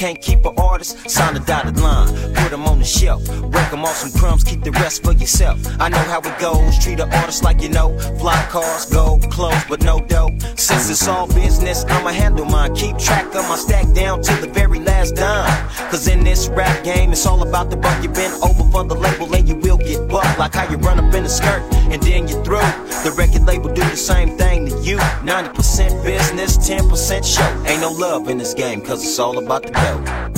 Can't 0.00 0.22
keep 0.22 0.46
an 0.46 0.54
artist, 0.56 1.10
sign 1.10 1.36
a 1.36 1.40
dotted 1.40 1.78
line. 1.78 2.08
Put 2.32 2.52
them 2.52 2.64
on 2.66 2.78
the 2.78 2.86
shelf. 2.86 3.22
Break 3.50 3.70
them 3.70 3.84
off 3.84 3.96
some 3.96 4.18
crumbs, 4.18 4.42
keep 4.42 4.64
the 4.64 4.70
rest 4.70 5.02
for 5.04 5.12
yourself. 5.12 5.60
I 5.78 5.90
know 5.90 5.98
how 5.98 6.20
it 6.20 6.38
goes. 6.40 6.78
Treat 6.82 7.00
an 7.00 7.12
artist 7.12 7.44
like 7.44 7.60
you 7.60 7.68
know. 7.68 7.98
Fly 8.18 8.42
cars, 8.48 8.86
gold, 8.86 9.30
clothes, 9.30 9.62
but 9.68 9.82
no 9.82 10.00
dope. 10.00 10.40
Since 10.56 10.88
it's 10.88 11.06
all 11.06 11.26
business, 11.26 11.84
I'ma 11.84 12.12
handle 12.12 12.46
mine. 12.46 12.74
Keep 12.74 12.96
track 12.96 13.26
of 13.34 13.46
my 13.46 13.56
stack 13.56 13.92
down 13.92 14.22
to 14.22 14.32
the 14.40 14.46
very 14.46 14.80
last 14.80 15.16
dime. 15.16 15.68
Cause 15.90 16.08
in 16.08 16.24
this 16.24 16.48
rap 16.48 16.82
game, 16.82 17.12
it's 17.12 17.26
all 17.26 17.46
about 17.46 17.68
the 17.68 17.76
buck. 17.76 18.02
You 18.02 18.08
bend 18.08 18.32
been 18.32 18.42
over 18.42 18.64
for 18.70 18.84
the 18.84 18.94
label 18.94 19.30
and 19.34 19.46
you 19.46 19.56
will 19.56 19.76
get 19.76 20.08
bucked. 20.08 20.38
Like 20.38 20.54
how 20.54 20.66
you 20.70 20.78
run 20.78 20.98
up 20.98 21.12
in 21.12 21.26
a 21.26 21.28
skirt 21.28 21.62
and 21.92 22.02
then 22.02 22.26
you're 22.26 22.42
through. 22.42 22.70
The 23.04 23.12
record 23.18 23.44
label 23.44 23.68
do 23.68 23.82
the 23.82 23.96
same 23.96 24.38
thing 24.38 24.66
to 24.70 24.78
you. 24.80 24.96
90 25.24 25.59
this 26.40 26.56
10% 26.56 27.22
show. 27.22 27.70
Ain't 27.70 27.82
no 27.82 27.92
love 27.92 28.28
in 28.30 28.38
this 28.38 28.54
game, 28.54 28.80
cause 28.80 29.04
it's 29.04 29.18
all 29.18 29.36
about 29.38 29.62
the 29.62 29.70
dough. 29.72 30.29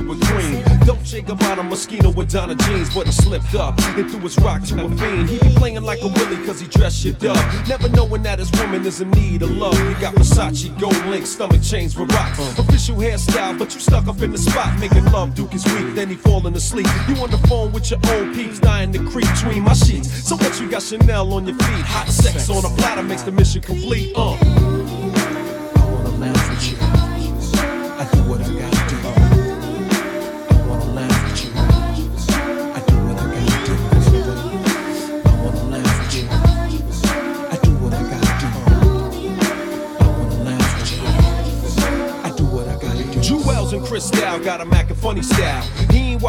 Cream. 0.00 0.64
Don't 0.86 1.06
shake 1.06 1.28
about 1.28 1.58
a 1.58 1.62
mosquito 1.62 2.10
with 2.10 2.30
Donna 2.30 2.54
jeans, 2.54 2.94
but 2.94 3.06
he 3.06 3.12
slipped 3.12 3.54
up 3.54 3.78
and 3.80 4.10
threw 4.10 4.20
his 4.20 4.38
rock 4.38 4.62
to 4.64 4.84
a 4.84 4.88
fiend. 4.96 5.28
He 5.28 5.38
be 5.38 5.54
playing 5.56 5.82
like 5.82 6.00
a 6.02 6.08
willy 6.08 6.44
cause 6.46 6.60
he 6.60 6.66
dressed 6.68 7.04
you 7.04 7.12
up. 7.28 7.68
Never 7.68 7.88
knowing 7.90 8.22
that 8.22 8.38
his 8.38 8.50
woman 8.52 8.86
is 8.86 9.00
in 9.00 9.10
need 9.10 9.42
of 9.42 9.50
love. 9.50 9.78
You 9.78 9.94
got 10.00 10.14
Versace, 10.14 10.68
gold 10.80 10.96
link, 11.06 11.26
stomach 11.26 11.62
chains 11.62 11.96
with 11.96 12.12
rocks. 12.12 12.38
Official 12.58 12.96
hairstyle, 12.96 13.58
but 13.58 13.74
you 13.74 13.80
stuck 13.80 14.06
up 14.06 14.20
in 14.22 14.32
the 14.32 14.38
spot. 14.38 14.78
Making 14.78 15.04
love, 15.12 15.34
Duke 15.34 15.54
is 15.54 15.64
weak, 15.64 15.94
then 15.94 16.08
he 16.08 16.14
falling 16.14 16.54
asleep. 16.54 16.86
You 17.08 17.16
on 17.16 17.30
the 17.30 17.38
phone 17.48 17.72
with 17.72 17.90
your 17.90 18.00
old 18.10 18.34
peeps, 18.34 18.58
dying 18.58 18.92
to 18.92 18.98
creep 19.10 19.28
between 19.34 19.62
my 19.62 19.74
sheets. 19.74 20.28
So 20.28 20.36
what 20.36 20.60
you 20.60 20.70
got 20.70 20.82
Chanel 20.82 21.32
on 21.32 21.46
your 21.46 21.56
feet? 21.56 21.84
Hot 21.86 22.08
sex 22.08 22.48
on 22.48 22.64
a 22.64 22.76
platter 22.76 23.02
makes 23.02 23.22
the 23.22 23.32
mission 23.32 23.60
complete. 23.60 24.12
Uh. 24.16 24.51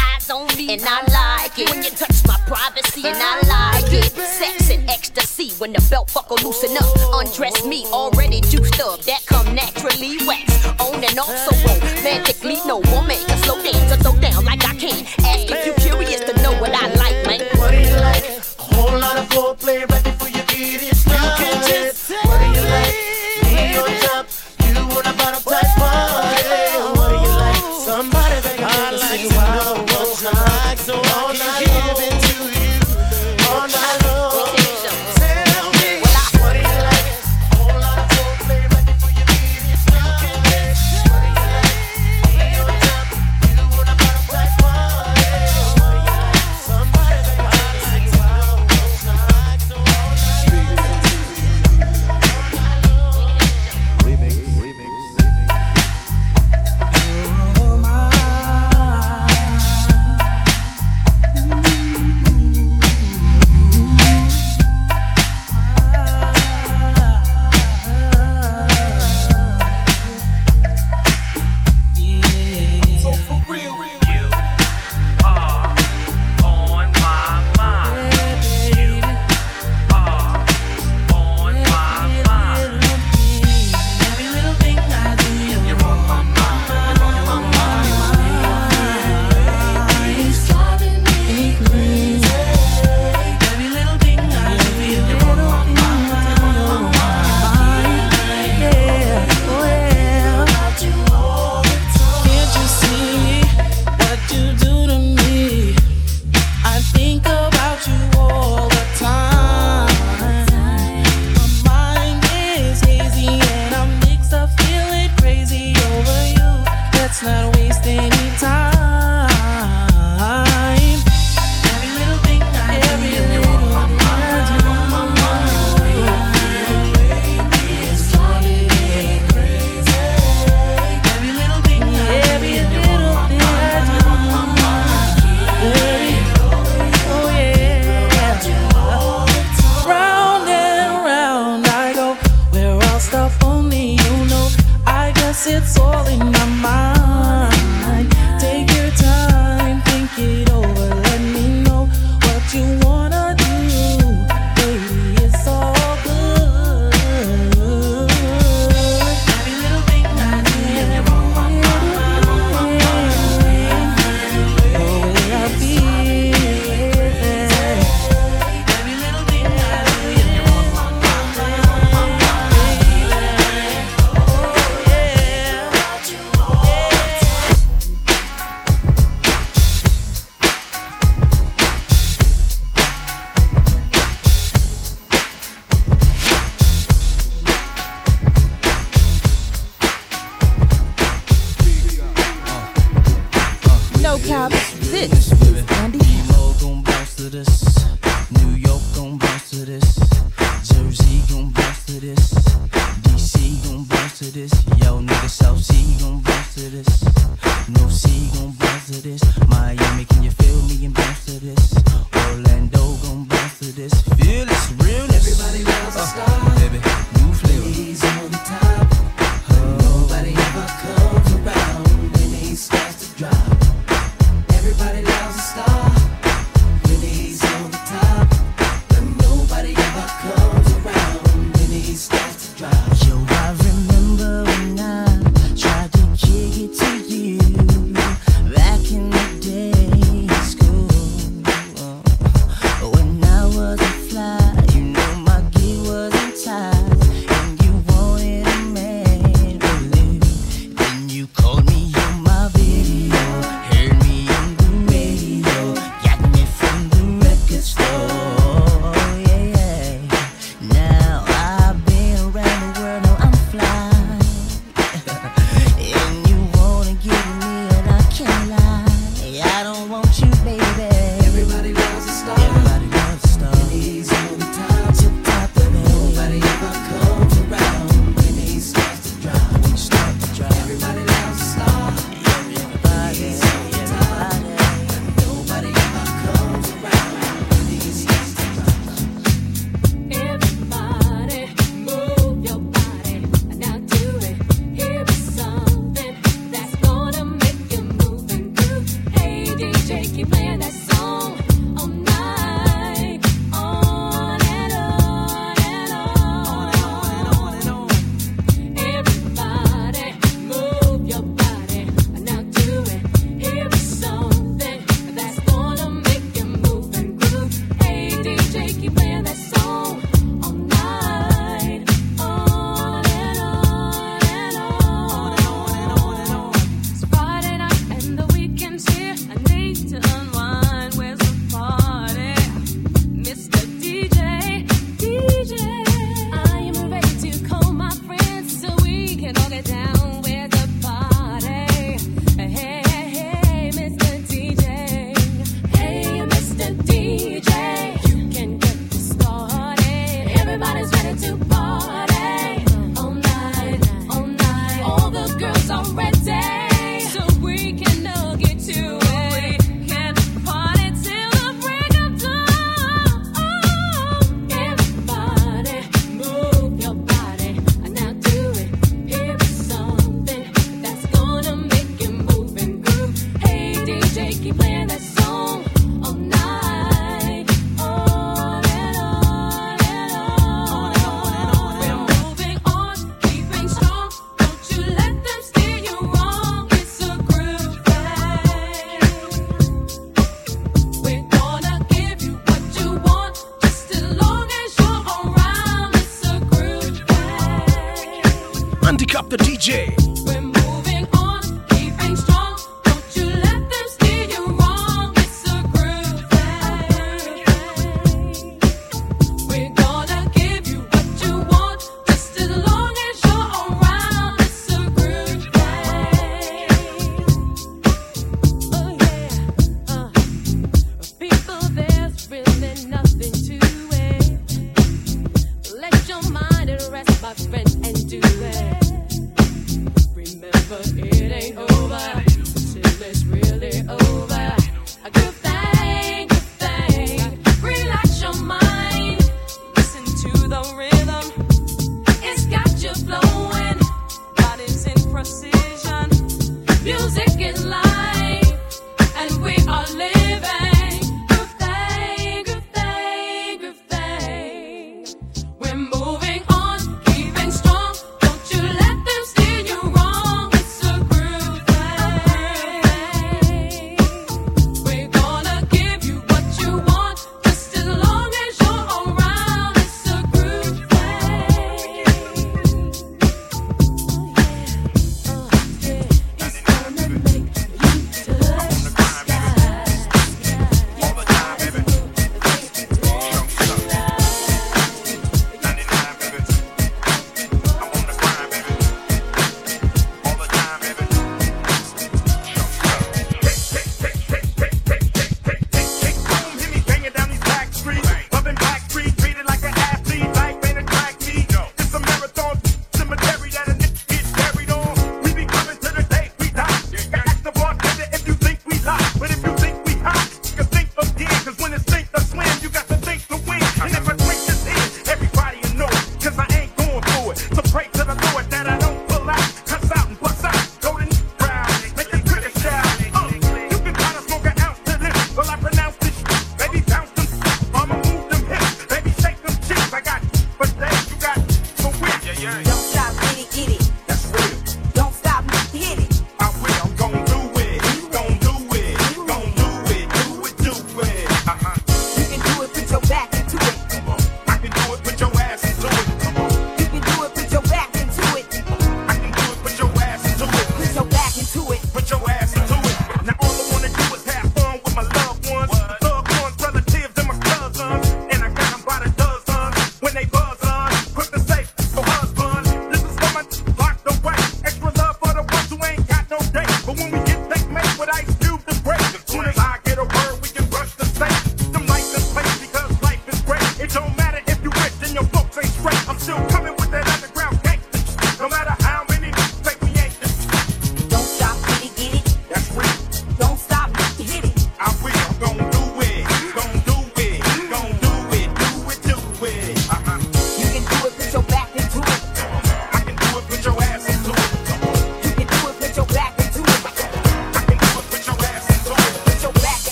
Eyes 0.00 0.30
on 0.30 0.46
me, 0.56 0.74
and 0.74 0.82
I 0.84 1.00
like 1.10 1.58
it 1.58 1.70
when 1.70 1.82
you 1.82 1.90
touch 1.90 2.24
my 2.26 2.38
privacy, 2.46 3.06
and 3.06 3.16
I 3.16 3.40
like 3.46 3.92
it. 3.92 4.12
Sex 4.12 4.70
and 4.70 4.88
ecstasy 4.90 5.50
when 5.58 5.72
the 5.72 5.86
belt 5.90 6.12
buckle 6.14 6.38
loosen 6.42 6.76
up, 6.76 6.96
undress 7.14 7.64
me 7.64 7.86
already 7.86 8.40
juiced 8.40 8.80
up. 8.80 9.00
That 9.02 9.24
come 9.26 9.54
naturally 9.54 10.18
wax 10.26 10.45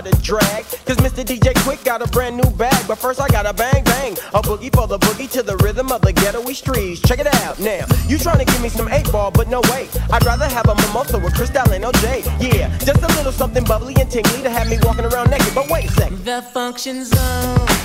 try 0.00 0.10
to 0.10 0.22
drag. 0.22 0.64
Cause 0.86 0.96
Mr. 0.98 1.24
DJ 1.24 1.52
Quik 1.64 1.84
got 1.84 2.02
a 2.02 2.08
brand 2.10 2.36
new 2.36 2.50
bag. 2.56 2.86
But 2.86 2.96
first 2.96 3.20
I 3.20 3.28
got 3.28 3.46
a 3.46 3.52
bang 3.52 3.84
bang. 3.84 4.12
A 4.34 4.42
boogie 4.42 4.74
for 4.74 4.86
the 4.86 4.98
boogie 4.98 5.30
to 5.32 5.42
the 5.42 5.56
rhythm 5.58 5.92
of 5.92 6.00
the 6.02 6.12
ghetto 6.12 6.44
streets. 6.52 7.00
Check 7.00 7.18
it 7.18 7.26
out 7.26 7.58
now. 7.58 7.84
You 8.06 8.18
trying 8.18 8.38
to 8.38 8.44
give 8.44 8.62
me 8.62 8.68
some 8.68 8.88
8 8.88 9.10
ball, 9.12 9.30
but 9.30 9.48
no 9.48 9.60
way. 9.72 9.88
I'd 10.12 10.24
rather 10.24 10.48
have 10.48 10.68
a 10.68 10.74
mimosa 10.74 11.18
with 11.18 11.34
Cristal 11.34 11.70
and 11.72 11.84
OJ. 11.84 12.24
Yeah, 12.40 12.76
just 12.78 13.02
a 13.02 13.08
little 13.16 13.32
something 13.32 13.64
bubbly 13.64 13.94
and 14.00 14.10
tingly 14.10 14.42
to 14.42 14.50
have 14.50 14.68
me 14.68 14.78
walking 14.82 15.04
around 15.04 15.30
naked. 15.30 15.54
But 15.54 15.68
wait 15.70 15.86
a 15.86 15.92
sec. 15.92 16.10
The 16.24 16.42
function 16.52 17.04
zone. 17.04 17.79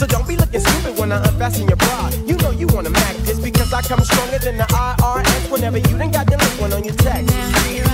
So 0.00 0.06
don't 0.06 0.26
be 0.26 0.34
looking 0.34 0.60
stupid 0.60 0.98
when 0.98 1.12
I 1.12 1.22
unfasten 1.28 1.68
your 1.68 1.76
bra. 1.76 2.10
You 2.24 2.34
know 2.38 2.52
you 2.52 2.66
wanna 2.68 2.88
mac 2.88 3.16
this 3.16 3.38
because 3.38 3.70
I 3.74 3.82
come 3.82 4.00
stronger 4.00 4.38
than 4.38 4.56
the 4.56 4.64
IRS 4.64 5.52
whenever 5.52 5.76
you 5.76 5.98
done 5.98 6.10
got 6.10 6.26
the 6.26 6.38
one 6.58 6.72
on 6.72 6.84
your 6.84 6.94
text. 6.94 7.30
Here 7.66 7.84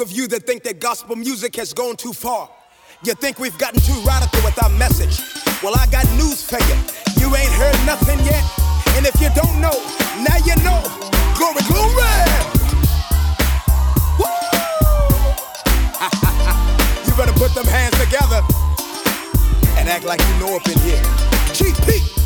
those 0.00 0.10
of 0.10 0.16
you 0.16 0.26
that 0.28 0.46
think 0.46 0.62
that 0.62 0.80
gospel 0.80 1.14
music 1.14 1.56
has 1.56 1.74
gone 1.74 1.94
too 1.94 2.12
far, 2.12 2.48
you 3.04 3.12
think 3.14 3.38
we've 3.38 3.58
gotten 3.58 3.80
too 3.80 4.00
radical 4.06 4.40
with 4.42 4.62
our 4.62 4.70
message. 4.70 5.20
Well, 5.62 5.74
I 5.76 5.86
got 5.86 6.08
news 6.16 6.42
for 6.42 6.58
you. 6.58 6.76
You 7.20 7.34
ain't 7.36 7.52
heard 7.52 7.76
nothing 7.84 8.18
yet. 8.24 8.42
And 8.96 9.04
if 9.06 9.20
you 9.20 9.28
don't 9.34 9.60
know, 9.60 9.76
now 10.24 10.36
you 10.44 10.56
know. 10.64 10.80
Glory, 11.36 11.60
glory! 11.68 12.24
Woo! 14.16 14.30
you 17.04 17.12
better 17.16 17.36
put 17.36 17.54
them 17.54 17.66
hands 17.66 17.98
together 18.00 18.40
and 19.76 19.88
act 19.88 20.04
like 20.04 20.20
you 20.20 20.34
know 20.40 20.56
up 20.56 20.66
in 20.66 20.78
here. 20.78 21.02
GP! 21.52 22.19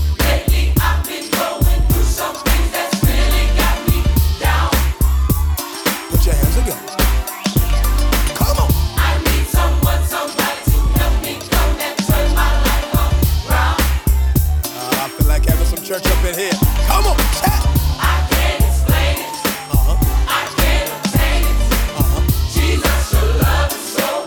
Church 15.85 16.07
up 16.07 16.25
in 16.25 16.35
here. 16.35 16.53
Come 16.89 17.05
on, 17.05 17.17
chat. 17.37 17.61
I 18.01 18.27
can't 18.31 18.65
explain 18.65 19.21
it. 19.21 19.37
Uh-huh. 19.69 19.97
I 20.27 20.49
can't 20.57 20.89
obtain 20.97 21.45
it. 21.45 21.61
Uh-huh. 22.01 22.25
Jesus, 22.49 23.13
your 23.13 23.29
love 23.45 23.69
is 23.69 23.85
so, 23.93 24.25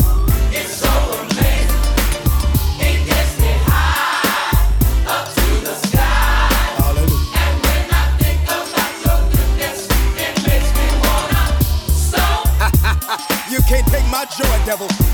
it's 0.53 0.73
so 0.77 0.93
amazing. 1.17 1.81
It 2.77 3.09
gets 3.09 3.33
me 3.41 3.49
high 3.65 4.53
up 5.09 5.33
to 5.33 5.47
the 5.65 5.73
sky. 5.89 6.45
And 7.41 7.55
when 7.65 7.83
I 7.89 8.05
think 8.21 8.37
about 8.45 8.93
your 9.01 9.17
goodness, 9.33 9.89
it 10.13 10.37
makes 10.45 10.69
me 10.77 10.85
wanna 11.01 11.57
stop. 11.89 12.45
you 13.49 13.61
can't 13.65 13.87
take 13.87 14.05
my 14.13 14.25
joy, 14.29 14.57
devil. 14.63 15.06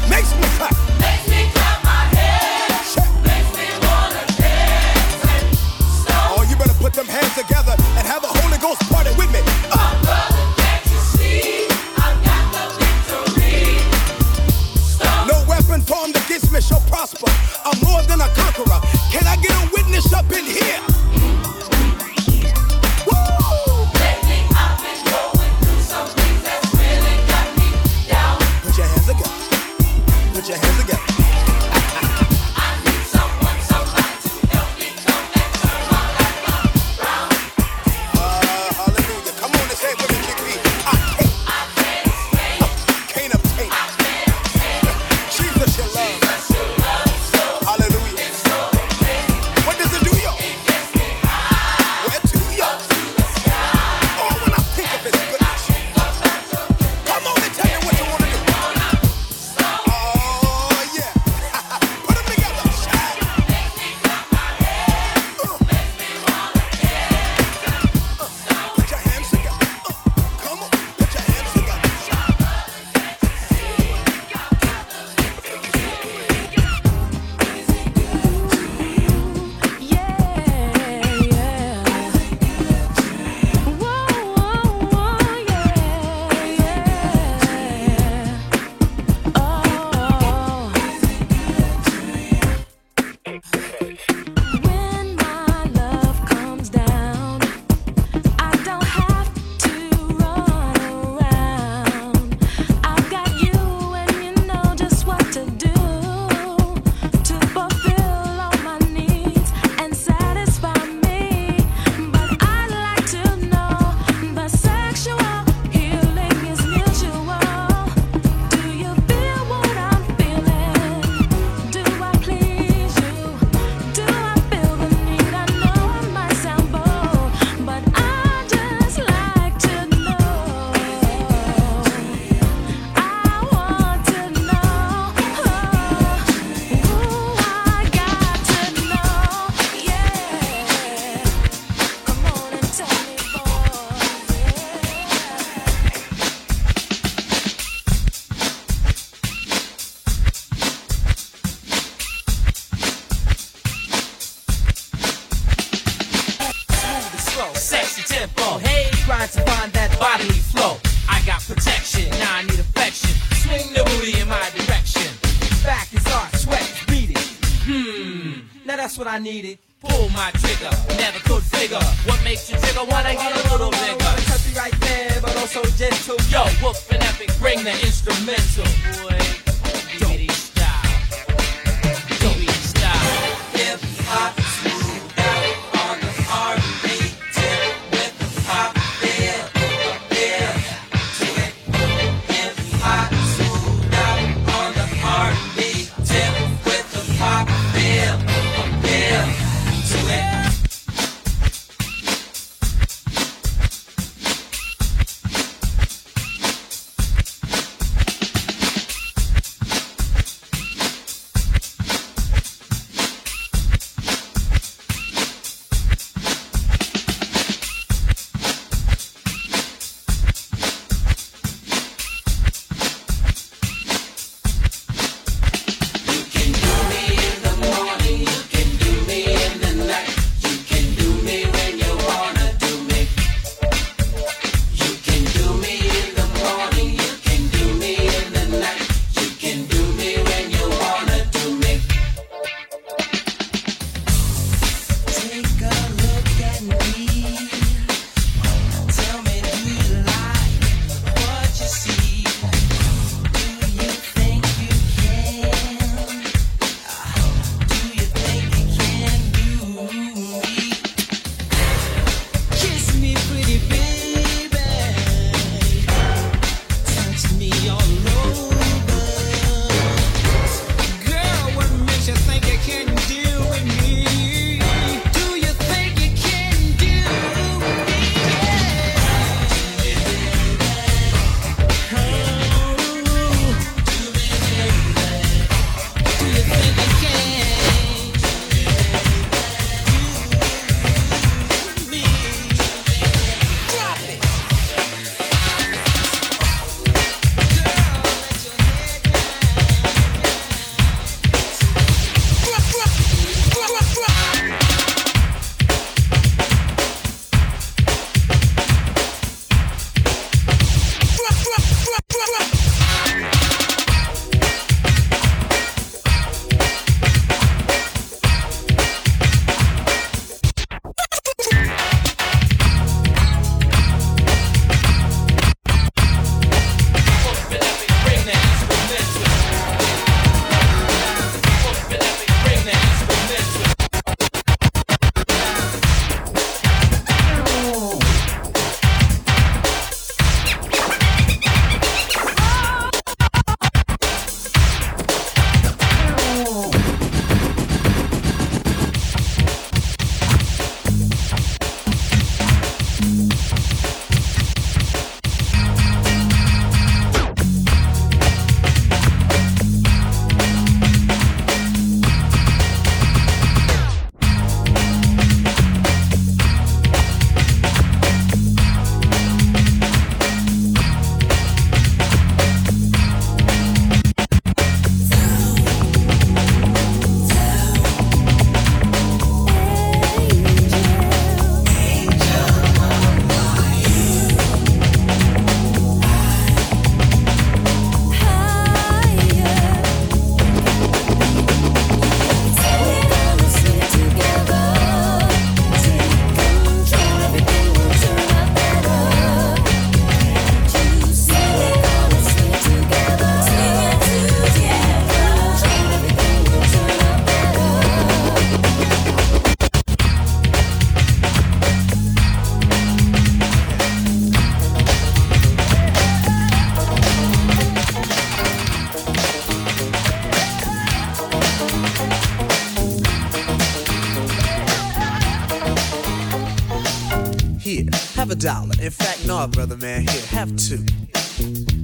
No, 429.36 429.48
brother 429.48 429.78
man, 429.78 430.08
here, 430.08 430.26
have 430.28 430.56
two. 430.58 430.86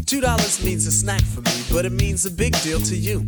Two 0.06 0.22
dollars 0.22 0.64
means 0.64 0.86
a 0.86 0.92
snack 0.92 1.22
for 1.22 1.42
me, 1.42 1.64
but 1.74 1.84
it 1.84 1.92
means 1.92 2.24
a 2.28 2.32
big 2.32 2.54
deal 2.62 2.80
to 2.80 2.96
you. 2.96 3.22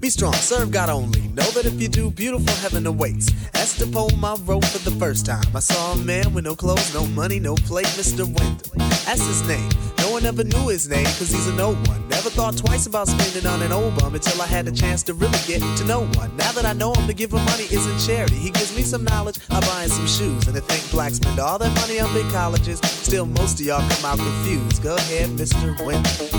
Be 0.00 0.10
strong, 0.10 0.32
serve 0.34 0.72
God 0.72 0.90
only. 0.90 1.20
Know 1.28 1.48
that 1.52 1.64
if 1.64 1.80
you 1.80 1.86
do, 1.86 2.10
beautiful 2.10 2.52
heaven 2.56 2.86
awaits. 2.86 3.30
As 3.54 3.76
the 3.76 3.86
poem 3.86 4.24
I 4.24 4.34
wrote 4.44 4.64
for 4.64 4.78
the 4.90 4.96
first 4.98 5.26
time, 5.26 5.46
I 5.54 5.60
saw 5.60 5.92
a 5.92 5.96
man 5.96 6.34
with 6.34 6.44
no 6.44 6.56
clothes, 6.56 6.92
no 6.92 7.06
money, 7.06 7.38
no 7.38 7.54
plate, 7.54 7.86
Mr. 7.94 8.26
Wendal. 8.26 8.72
That's 9.06 9.24
his 9.24 9.46
name. 9.46 9.70
No 9.98 10.10
one 10.10 10.26
ever 10.26 10.42
knew 10.42 10.68
his 10.68 10.88
name, 10.88 11.06
cause 11.06 11.30
he's 11.30 11.46
a 11.46 11.54
no 11.54 11.74
one. 11.74 12.08
Never 12.08 12.30
thought 12.30 12.56
twice 12.56 12.86
about 12.86 13.06
spending 13.06 13.46
on 13.46 13.62
an 13.62 13.70
old 13.70 13.96
bum 14.00 14.14
until 14.14 14.42
I 14.42 14.46
had 14.46 14.66
the 14.66 14.72
chance 14.72 15.04
to 15.04 15.14
really 15.14 15.38
get 15.46 15.60
to 15.78 15.84
know 15.84 16.00
one. 16.18 16.36
That 16.54 16.66
I 16.66 16.72
know 16.72 16.92
him, 16.92 17.08
to 17.08 17.12
give 17.12 17.32
him 17.32 17.44
money 17.46 17.64
isn't 17.64 17.98
charity. 18.06 18.36
He 18.36 18.50
gives 18.50 18.76
me 18.76 18.82
some 18.82 19.02
knowledge, 19.02 19.40
I 19.50 19.58
buy 19.58 19.82
him 19.82 19.90
some 19.90 20.06
shoes. 20.06 20.46
And 20.46 20.54
to 20.54 20.60
think 20.60 20.88
blacks 20.92 21.16
spend 21.16 21.40
all 21.40 21.58
their 21.58 21.68
money 21.74 21.98
on 21.98 22.14
big 22.14 22.30
colleges, 22.30 22.78
still 22.78 23.26
most 23.26 23.58
of 23.58 23.66
y'all 23.66 23.82
come 23.90 24.04
out 24.04 24.18
confused. 24.18 24.80
Go 24.80 24.94
ahead, 24.94 25.30
Mr. 25.30 25.76
Wendal. 25.84 26.30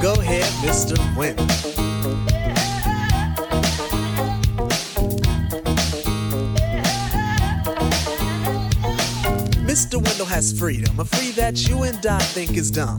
Go 0.00 0.12
ahead, 0.20 0.44
Mr. 0.62 0.96
Wendal. 1.16 1.46
Mr. 9.66 10.00
Wendal 10.00 10.26
has 10.26 10.56
freedom, 10.56 11.00
a 11.00 11.04
free 11.04 11.32
that 11.32 11.68
you 11.68 11.82
and 11.82 12.06
I 12.06 12.20
think 12.20 12.56
is 12.56 12.70
dumb. 12.70 12.98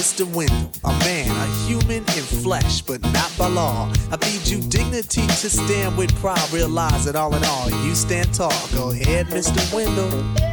Mr. 0.00 0.24
Wendal, 0.34 0.70
a 0.84 0.98
man, 1.00 1.28
a 1.28 1.46
human 1.66 1.98
in 1.98 2.24
flesh, 2.42 2.80
but 2.80 3.02
not 3.12 3.30
by 3.36 3.46
law. 3.48 3.92
I 4.10 4.16
feed 4.16 4.48
you 4.48 4.62
dignity 4.70 5.26
to 5.26 5.50
stand 5.50 5.98
with 5.98 6.14
pride. 6.16 6.50
Realize 6.50 7.04
that 7.04 7.16
all 7.16 7.34
in 7.34 7.44
all, 7.44 7.68
you 7.84 7.94
stand 7.94 8.32
tall. 8.32 8.50
Go 8.72 8.92
ahead, 8.92 9.26
Mr. 9.26 9.60
Wendal. 9.74 10.49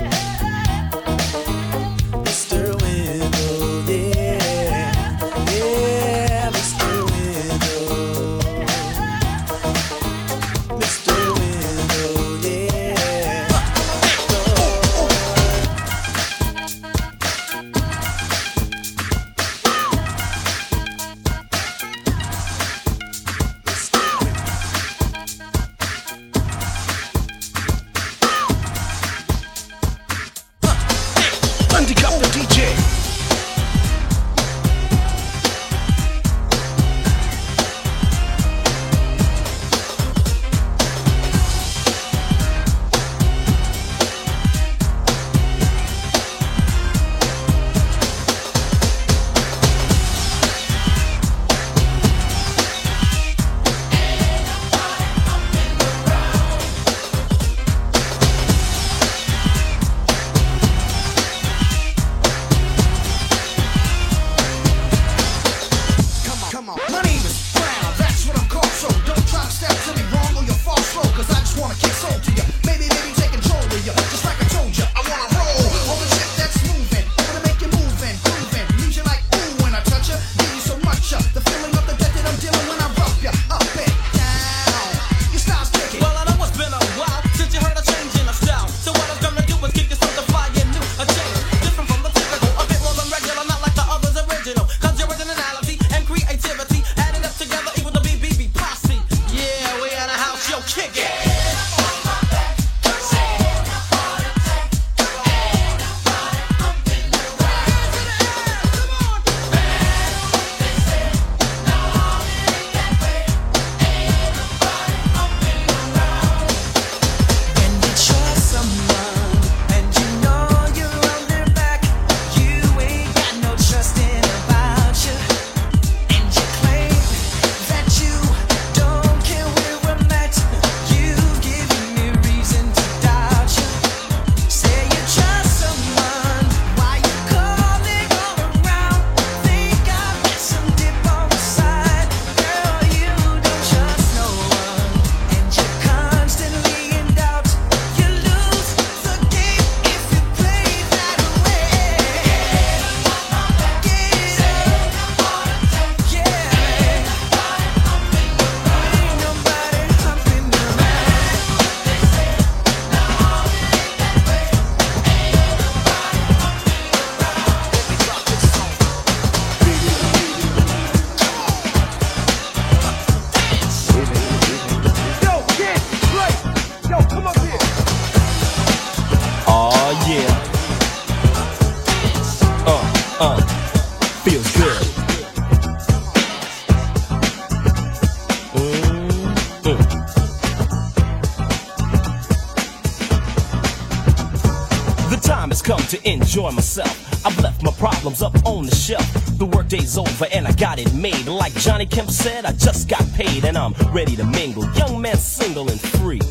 Over 199.98 200.28
and 200.32 200.48
I 200.48 200.52
got 200.54 200.80
it 200.80 200.94
made. 200.94 201.28
Like 201.28 201.54
Johnny 201.56 201.86
Kemp 201.86 202.10
said, 202.10 202.46
I 202.46 202.52
just 202.54 202.88
got 202.88 203.06
paid 203.14 203.46
and 203.46 203.58
I'm 203.58 203.74
ready 203.92 204.16
to 204.16 204.24
mingle. 204.24 204.70
Young 204.74 205.02
man 205.02 205.18
single 205.18 205.70
and 205.70 205.80
free. 205.80 206.22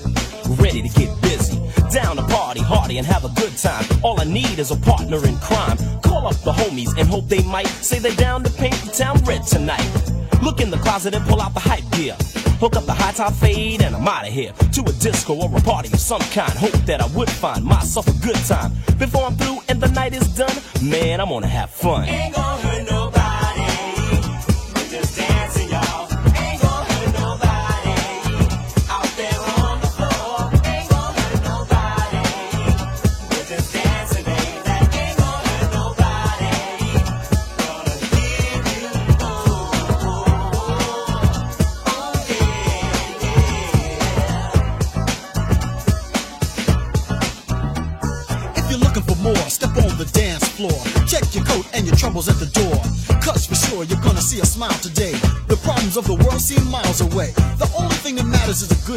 Ready 0.49 0.83
to 0.83 0.89
get 0.89 1.11
busy. 1.23 1.59
Down 1.93 2.17
to 2.17 2.23
party, 2.23 2.61
hardy 2.61 2.99
and 2.99 3.07
have 3.07 3.25
a 3.25 3.41
good 3.41 3.57
time. 3.57 3.85
All 4.03 4.21
I 4.21 4.25
need 4.25 4.59
is 4.59 4.71
a 4.71 4.77
partner 4.77 5.25
in 5.27 5.37
crime. 5.39 5.77
Call 6.03 6.27
up 6.27 6.37
the 6.43 6.53
homies 6.53 6.97
and 6.99 7.09
hope 7.09 7.29
they 7.29 7.43
might 7.43 7.67
say 7.67 7.99
they're 7.99 8.15
down 8.17 8.45
to 8.45 8.51
paint 8.51 8.75
the 8.85 8.93
town 8.93 9.17
red 9.25 9.43
tonight. 9.47 9.87
Look 10.43 10.61
in 10.61 10.71
the 10.71 10.79
closet 10.79 11.15
and 11.15 11.25
pull 11.27 11.41
out 11.41 11.55
the 11.55 11.61
hype 11.61 11.89
gear. 11.93 12.17
Hook 12.61 12.77
up 12.77 12.87
the 12.87 12.95
high 12.95 13.13
top 13.13 13.33
fade 13.35 13.83
and 13.83 13.95
I'm 13.95 14.07
out 14.07 14.27
of 14.27 14.33
here. 14.33 14.53
To 14.53 14.81
a 14.83 14.93
disco 14.93 15.35
or 15.35 15.55
a 15.57 15.61
party 15.61 15.93
of 15.93 16.01
some 16.01 16.23
kind. 16.33 16.53
Hope 16.53 16.79
that 16.87 17.01
I 17.01 17.07
would 17.17 17.31
find 17.31 17.65
myself 17.65 18.07
a 18.09 18.27
good 18.27 18.37
time. 18.47 18.73
Before 18.99 19.25
I'm 19.25 19.35
through 19.35 19.61
and 19.69 19.81
the 19.81 19.89
night 19.89 20.15
is 20.15 20.27
done, 20.35 20.57
man, 20.83 21.21
I'm 21.21 21.29
gonna 21.29 21.49
have 21.49 21.71
fun. 21.71 22.07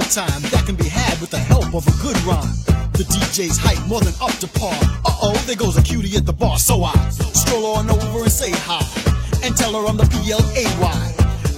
Time 0.09 0.41
that 0.49 0.65
can 0.65 0.75
be 0.75 0.89
had 0.89 1.21
with 1.21 1.29
the 1.29 1.37
help 1.37 1.69
of 1.75 1.85
a 1.85 1.95
good 2.01 2.17
rhyme. 2.25 2.49
The 2.97 3.05
DJ's 3.05 3.57
hype 3.61 3.77
more 3.87 4.01
than 4.01 4.13
up 4.19 4.33
to 4.41 4.47
par. 4.47 4.73
Uh 5.05 5.13
oh, 5.21 5.37
there 5.45 5.55
goes 5.55 5.77
a 5.77 5.83
cutie 5.83 6.17
at 6.17 6.25
the 6.25 6.33
bar. 6.33 6.57
So 6.57 6.83
I 6.83 6.97
stroll 7.09 7.77
on 7.77 7.89
over 7.89 8.25
and 8.25 8.31
say 8.31 8.49
hi. 8.49 8.81
And 9.45 9.55
tell 9.55 9.73
her 9.77 9.85
I'm 9.85 9.97
the 9.97 10.09
P 10.09 10.31
L 10.31 10.41
A 10.57 10.65
Y. 10.81 10.99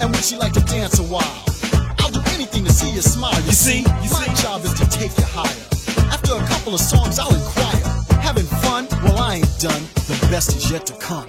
And 0.02 0.12
would 0.12 0.24
she 0.24 0.36
like 0.36 0.52
to 0.54 0.64
dance 0.68 1.00
a 1.00 1.04
while? 1.04 1.46
I'll 2.00 2.12
do 2.12 2.20
anything 2.36 2.66
to 2.66 2.74
see 2.74 2.92
you 2.92 3.02
smile. 3.02 3.40
You, 3.48 3.56
see, 3.56 3.84
my 4.12 4.28
job 4.44 4.66
is 4.66 4.74
to 4.74 4.86
take 4.90 5.16
you 5.18 5.24
higher. 5.32 5.64
After 6.12 6.36
a 6.36 6.44
couple 6.52 6.74
of 6.76 6.82
songs, 6.82 7.20
I'll 7.20 7.34
inquire. 7.34 7.88
Having 8.20 8.52
fun? 8.68 8.88
Well, 9.04 9.18
I 9.18 9.36
ain't 9.36 9.60
done. 9.60 9.84
The 10.12 10.28
best 10.30 10.58
is 10.58 10.70
yet 10.70 10.86
to 10.88 10.94
come. 11.00 11.26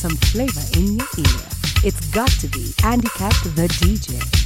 some 0.00 0.16
flavor 0.32 0.62
in 0.78 0.96
your 0.96 1.06
ear. 1.18 1.46
It's 1.84 2.00
got 2.06 2.30
to 2.40 2.48
be 2.48 2.72
Andy 2.84 3.08
the 3.50 3.68
DJ. 3.68 4.39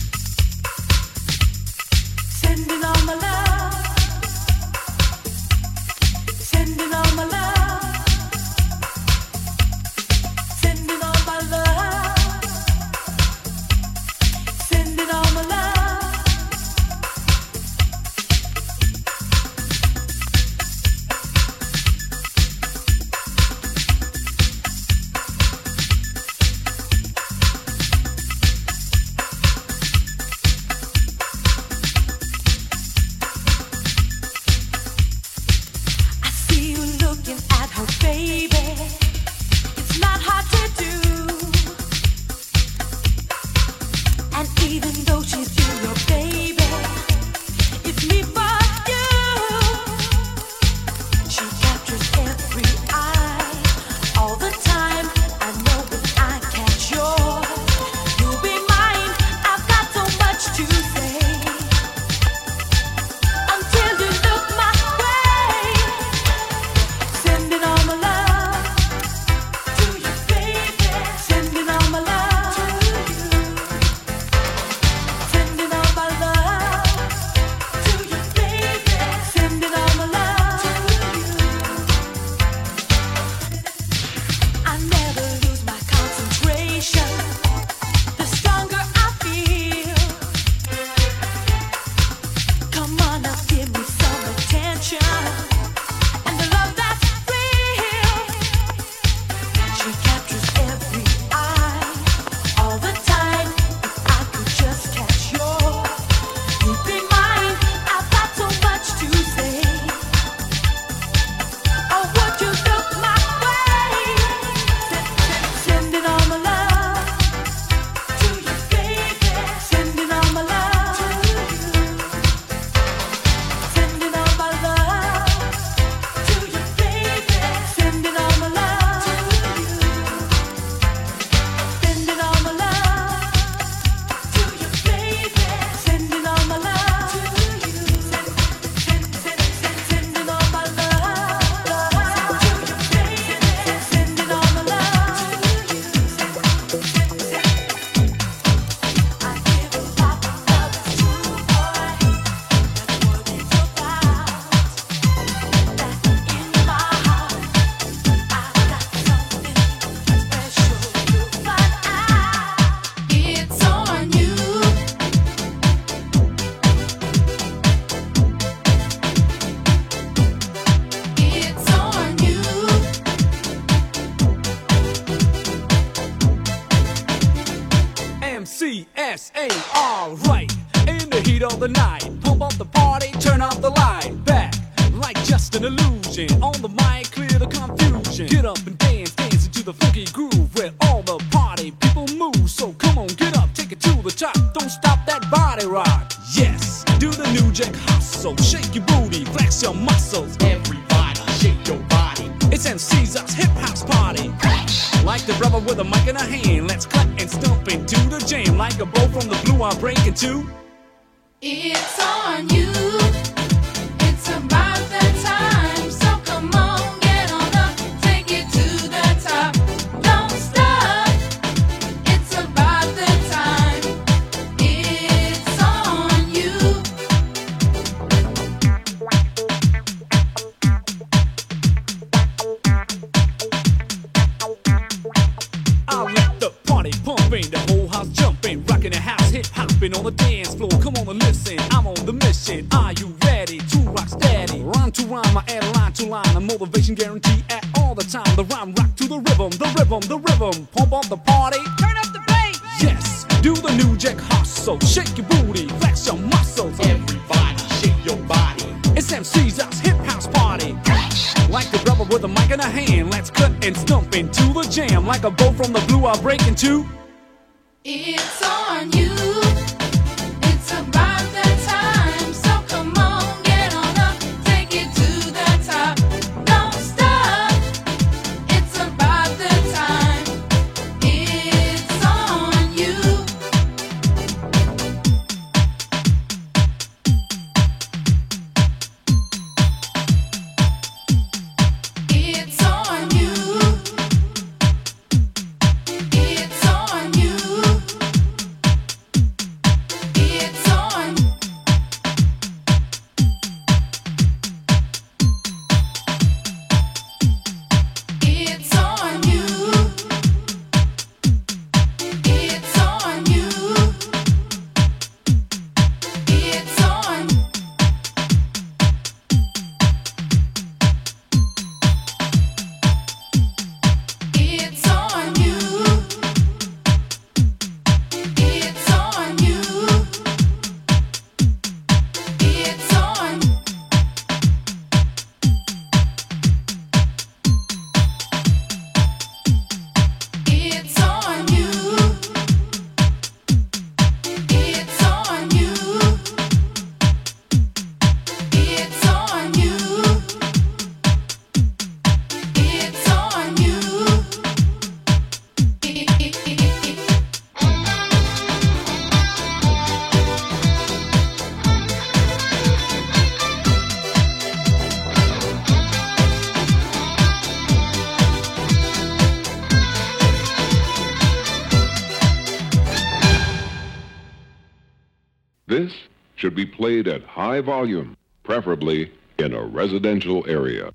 At 377.09 377.23
high 377.25 377.61
volume, 377.61 378.17
preferably 378.43 379.13
in 379.39 379.53
a 379.53 379.65
residential 379.65 380.45
area. 380.49 380.93